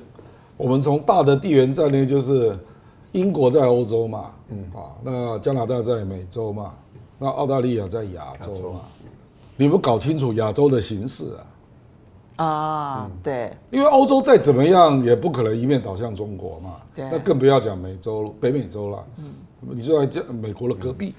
[0.57, 2.57] 我们从大的地缘战略，就是
[3.11, 6.73] 英国在欧洲嘛，嗯啊，那加拿大在美洲嘛，
[7.19, 8.79] 那澳大利亚在亚洲嘛。
[9.57, 11.33] 你不搞清楚亚洲的形势
[12.37, 12.45] 啊？
[12.45, 19.05] 啊，对，因为欧洲再怎么样也不可能一面倒向中国嘛，对，那更不要讲美洲、北美洲了。
[19.17, 21.13] 嗯，你就在这美国的隔壁，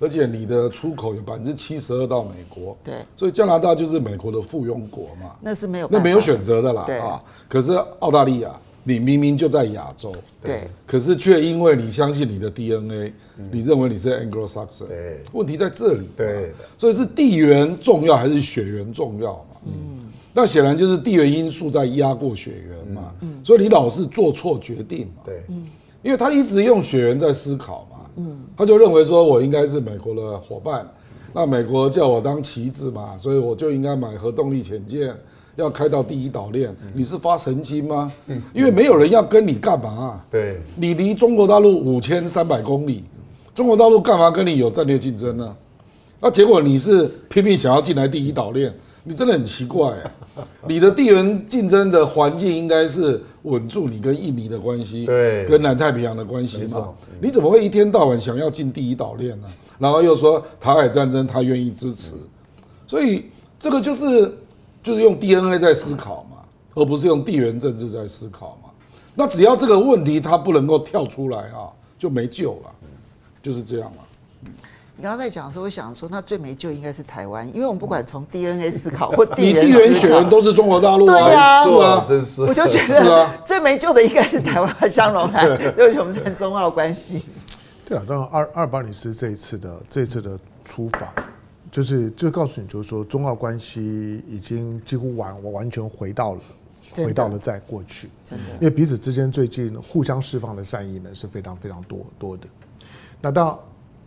[0.00, 8.50] 而且你的出口有百分之七十二到美国，对，所以加拿大就是美国的附庸国嘛，那是没有，那没有选择的啦，啊，可是澳大利亚。
[8.84, 10.12] 你明明就在亚洲，
[10.42, 13.12] 对，可是却因为你相信你的 DNA，
[13.52, 19.56] 你认为你是 Anglo-Saxon，对，问题在这里，对，所以是地缘重要还是血缘重要嘛？
[19.66, 25.64] 嗯，那显然就是地缘因素在压过血缘嘛，嗯，所以你老是做错决定嘛，对，嗯，
[26.02, 30.84] 因为他一直用血缘在思考嘛，嗯，他就认为说我应该是美国的伙伴，
[31.32, 35.14] 那美国叫我当棋子嘛，所以我就应该买核动力潜舰。
[35.56, 38.10] 要开到第一岛链，你是发神经吗？
[38.54, 40.24] 因为没有人要跟你干嘛啊？
[40.30, 43.04] 对，你离中国大陆五千三百公里，
[43.54, 45.54] 中国大陆干嘛跟你有战略竞争呢？
[46.20, 48.72] 那结果你是拼命想要进来第一岛链，
[49.04, 50.46] 你真的很奇怪啊！
[50.66, 56.88] 你的地缘竞争的环境应该是稳住你跟印尼的关系，对，跟南太平洋的关系嘛？
[57.20, 59.48] 你怎么会一天到晚想要进第一岛链呢？
[59.78, 62.14] 然后又说台海战争他愿意支持，
[62.86, 63.26] 所以
[63.58, 64.32] 这个就是。
[64.82, 66.38] 就是用 DNA 在思考嘛，
[66.74, 68.70] 而不是用地缘政治在思考嘛。
[69.14, 71.68] 那只要这个问题它不能够跳出来啊，
[71.98, 72.72] 就没救了，
[73.42, 74.02] 就是这样嘛。
[74.94, 82.42] 你刚刚在讲的时候，我想说，那最没救应该是台湾，因为我们不管从 DNA 思考或地缘，你地缘血缘都是中国大陆，对呀，是啊，真是。
[82.42, 87.22] 我就觉得 最没救的应该是台湾和香龙来， 对不起，我们在中澳关系。
[87.84, 91.08] 对啊，当然阿阿尔巴尼斯这一次的这一次的出访。
[91.72, 96.40] 就是就告诉你，就是说中澳关系已经几乎完，我完全回到了，
[96.92, 98.10] 回到了在过去。
[98.22, 102.46] 真的，因为彼此之间最近互相释放的善意呢是非常非常多多的。
[103.22, 103.58] 那到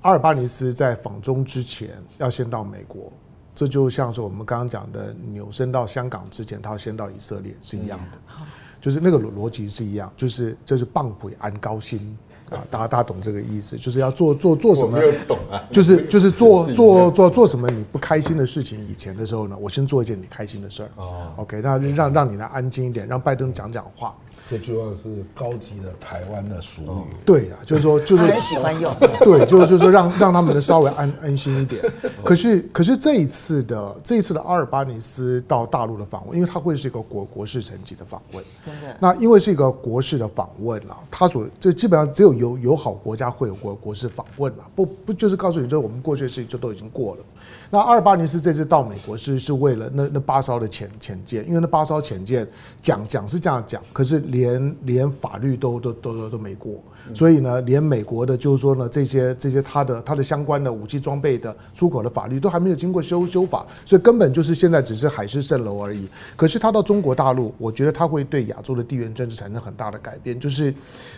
[0.02, 3.12] 阿尔巴尼斯在访中之前要先到美国，
[3.56, 8.46] 这就像是我们刚刚讲的纽森到香港之前，他要先到以色列是一样的，
[8.80, 12.16] 就是那个逻逻辑是一样，就是这是棒槌安高薪。
[12.52, 15.00] 啊，大家大家懂这个意思，就是要做做做什么？
[15.28, 18.80] 懂啊，就是就是做 做做做什么你不开心的事情。
[18.88, 20.90] 以前的时候呢，我先做一件你开心的事儿。
[20.96, 24.16] 哦，OK，那让让你来安静一点，让拜登讲讲话。
[24.48, 27.16] 这句话是高级的台湾的俗语。
[27.26, 28.94] 对啊，就是说就是很喜欢用。
[29.26, 31.84] 对，就是就是说让让他们的稍微安 安心一点。
[32.24, 38.46] 可是可是这一次的这一次的阿尔巴尼斯到大陆的访问，因为他会是一个国国事层级的访问。
[38.64, 38.96] 真的。
[39.00, 42.35] 那因为是一个国事的访问啊，他所这基本上只有。
[42.38, 47.22] 有友好国家会有国国事访问嘛，不不就是告诉你，说我们过去的事情就都已经过了。
[47.70, 52.48] 那二八零四这次到美国是是为了那那八艘的潜潜舰，因为那八艘潜舰
[52.82, 56.76] 讲讲是这样讲，可是连连法律都都都都都没过，
[57.14, 66.08] 所以呢，连美国的就是说呢，这些这些它的它的相关的武器装备的出口的法律都还没有经过修修法，所以根本就是现在只是海市蜃楼而已。
[66.36, 70.74] 可是他到中国大陆，我觉得他会对亚洲的地缘政治产生很大的改变，就是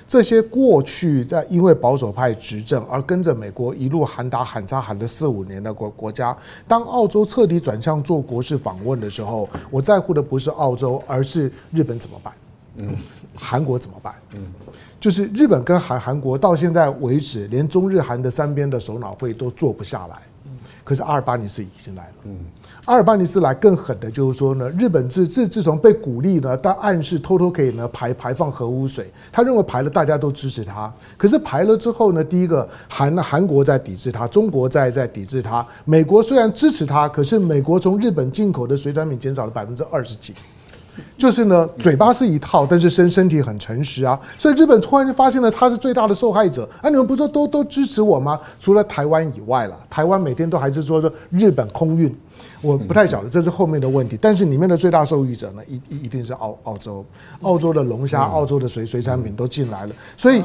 [0.08, 6.37] 这些过去在因为保守派执政而跟着美国一路喊打喊杀喊了四五年的国国家。
[6.68, 12.34] 当澳洲彻底转向做国事访问的时候，我在乎的不是澳洲，而是日本怎么办？
[12.78, 12.96] 嗯，
[13.36, 14.14] 韩国怎么办？
[14.34, 14.40] 嗯，
[15.00, 20.18] 就是日本跟韩韩国到现在为止，连中日韩的三边的首脑会都坐不下来。
[20.88, 22.14] 可是阿尔巴尼斯已经来了。
[22.24, 22.38] 嗯，
[22.86, 30.90] 阿尔巴尼斯来更狠的就是说呢，日本自自自从被鼓励呢，但暗示偷偷可以呢排排放核污水，他认为排了大家都支持他。
[31.18, 40.34] 可是排了之后呢，第一个韩韩国在抵制他，中国在在抵制他，美国虽然支持他，可是美国从日本进口的水产品减少了百分之二十几。
[41.18, 44.20] 就是呢，嘴巴是一套，但是身身体很诚实啊。
[44.38, 46.68] 所以日本突然就发现了他是最大的受害者。
[46.82, 48.40] 啊，你们不是说都都支持我吗？
[48.60, 52.16] 除了台湾以外了，台湾每天都还是说说日本空运，
[52.62, 54.18] 我不太晓得这是后面的问题。
[54.20, 57.06] 但是里面的最大受益者呢，一一一定是澳澳洲，
[57.42, 59.96] 澳洲的龙虾、澳洲的水水产品都进来了。
[60.16, 60.44] 所以，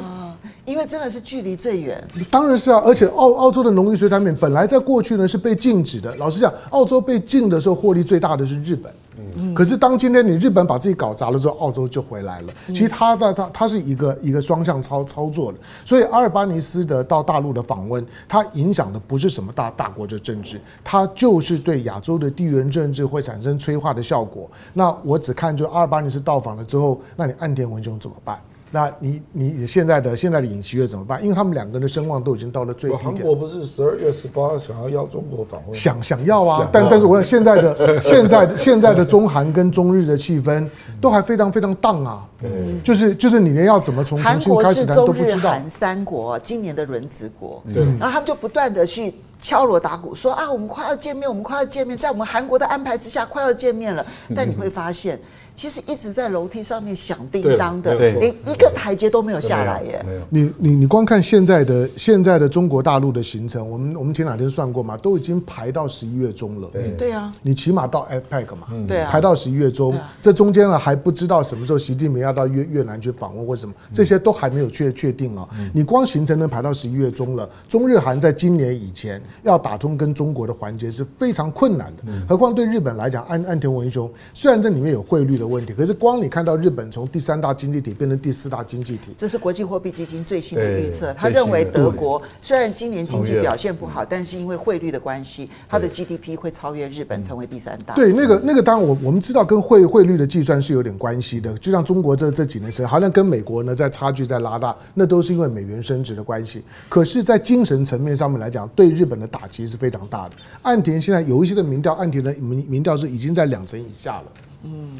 [0.65, 2.03] 因为真的是距离最远。
[2.31, 6.15] 当然是啊，而且澳澳洲的农业水产品本来在过去呢是被禁止的。
[6.17, 8.93] 老实讲，澳洲被禁的时候，获利最大的是日本。
[9.37, 12.53] 嗯，可是当今天你日本把自己搞砸了之后，澳洲就回来了。
[12.69, 24.51] 其实它的它它是一个一个双向操操作的，所以阿尔巴尼斯的到大陆的访问，它影响的不是什么大大国的政治，它就是对亚洲的地缘政治会产生催化的效果。
[24.73, 28.39] 那我只看就阿尔巴尼斯到访了之后，那你岸田文雄怎么办？
[28.75, 31.23] 那你你现在的现在的尹锡悦怎么办？
[31.23, 33.05] 因为他们两个人的声望都已经到了最低点。
[33.05, 35.75] 韩国不是十二月十八想要要中国访问？
[35.75, 40.67] 想想要啊，但但是我想现在的 现在的现在的中韩跟中日的气氛
[41.03, 42.27] 都还非常非常荡啊。
[42.43, 45.27] 嗯，就是就是你连要怎么从重新开始谈都不知道。
[45.27, 54.05] 韩国是中日韩三国今年的轮值国，对，然后他们就不断的去敲锣打鼓说啊，我们快要见面，我们快要见面，在我们韩国的安排之下快要见面了。
[54.35, 55.21] 但你会发现。
[55.55, 60.05] 其实一直在楼梯上面响叮当的，连一个台阶都没有下来耶。
[60.29, 66.69] 你你你光看现在的现在的中国大陆的行程，我们我们前两天算过嘛，都已经排到十一月中了。
[66.99, 67.13] 对。
[67.13, 75.47] 呀，你起码到 APEC 嘛，对啊，排到十一月中，这中间呢还不知道什么时候习近平要到越越南去访问或什么，这些都还没有确确定啊。
[75.75, 91.13] 你光行程能排到十一月中了，中日韩在今年以前要打通跟中国的环节是非常困难的，何况对日本来讲，安安田文雄虽然这里面有汇率的问题，可是光你看到日本从第三大经济体变成第四大经济体，这是国际货币基金最新的预测。
[91.15, 97.95] 他认为德国虽然今年经济表现不好，但是因为汇率的关系，它的 GDP 会超越日本，成为第三大。
[97.95, 101.53] 对，那个那个当然我我们知道跟汇汇率的计算是有点关系的。
[101.59, 106.63] 就像中国这这几年是好像跟美国呢在差距在拉大，那都是因为美元升值的关系。
[106.89, 110.35] 可是，在精神层面上面来讲，对日本的打击是非常大的。
[110.63, 114.25] 岸田现在有一些的民调，岸田的民民调是已经在两成以下了。
[114.65, 114.97] 嗯。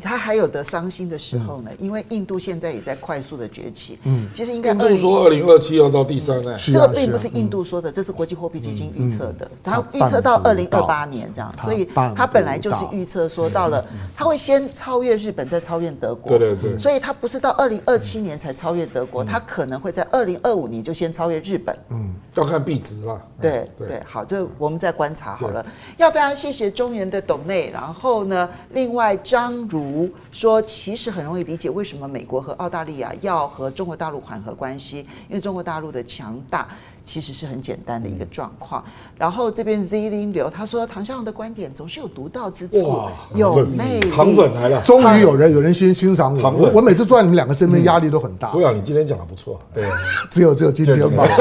[0.00, 3.98] 他还有的伤心的时候呢，因为印度现在也在快速的崛起。
[4.04, 9.50] 嗯，其实应该印度说二零二七要到第三呢，这个并不是印度说的，这是国际货币基金预测的。
[9.62, 13.84] 他预测到二零二八年这样，所以他本来就是预测说到了，
[14.16, 16.36] 他会先超越日本，再超越德国。
[16.36, 16.78] 对对对。
[16.78, 21.76] 所以他不是到二零二七年才超越德国，他可能会在二零二五年就先超越日本。
[21.90, 23.20] 嗯，要看币值啦。
[23.40, 25.64] 对对，好，这我们再观察好了。
[25.96, 29.87] 要非常谢谢中原的董内，然后呢，另外张如
[30.30, 30.62] 说。
[30.62, 36.68] 其实很容易理解为什么美国和澳大利亚要和中国大陆缓和关系，因为中国大陆的强大
[37.08, 38.84] 其实是很简单的一个状况。
[39.16, 43.00] 然后这边 Z 零流他说唐湘龙的观点总是有独到之处，
[43.34, 44.10] 有魅力。
[44.10, 46.50] 唐粉来了，终于有人有人欣欣赏我。
[46.50, 48.48] 我我每次坐在你们两个身边压力都很大。
[48.48, 49.58] 不要，你今天讲的不错。
[49.72, 49.84] 对，
[50.30, 51.24] 只有只有今天吧。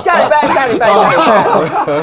[0.00, 1.44] 下礼拜下礼拜下礼拜，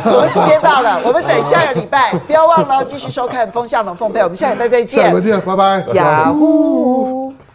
[0.11, 5.13] 我们时间到了，我们等下个礼拜，不要忘了继续收看风向龙凤配，我们下礼拜再见。
[5.13, 5.85] 再见，拜拜。
[5.93, 7.33] 雅虎。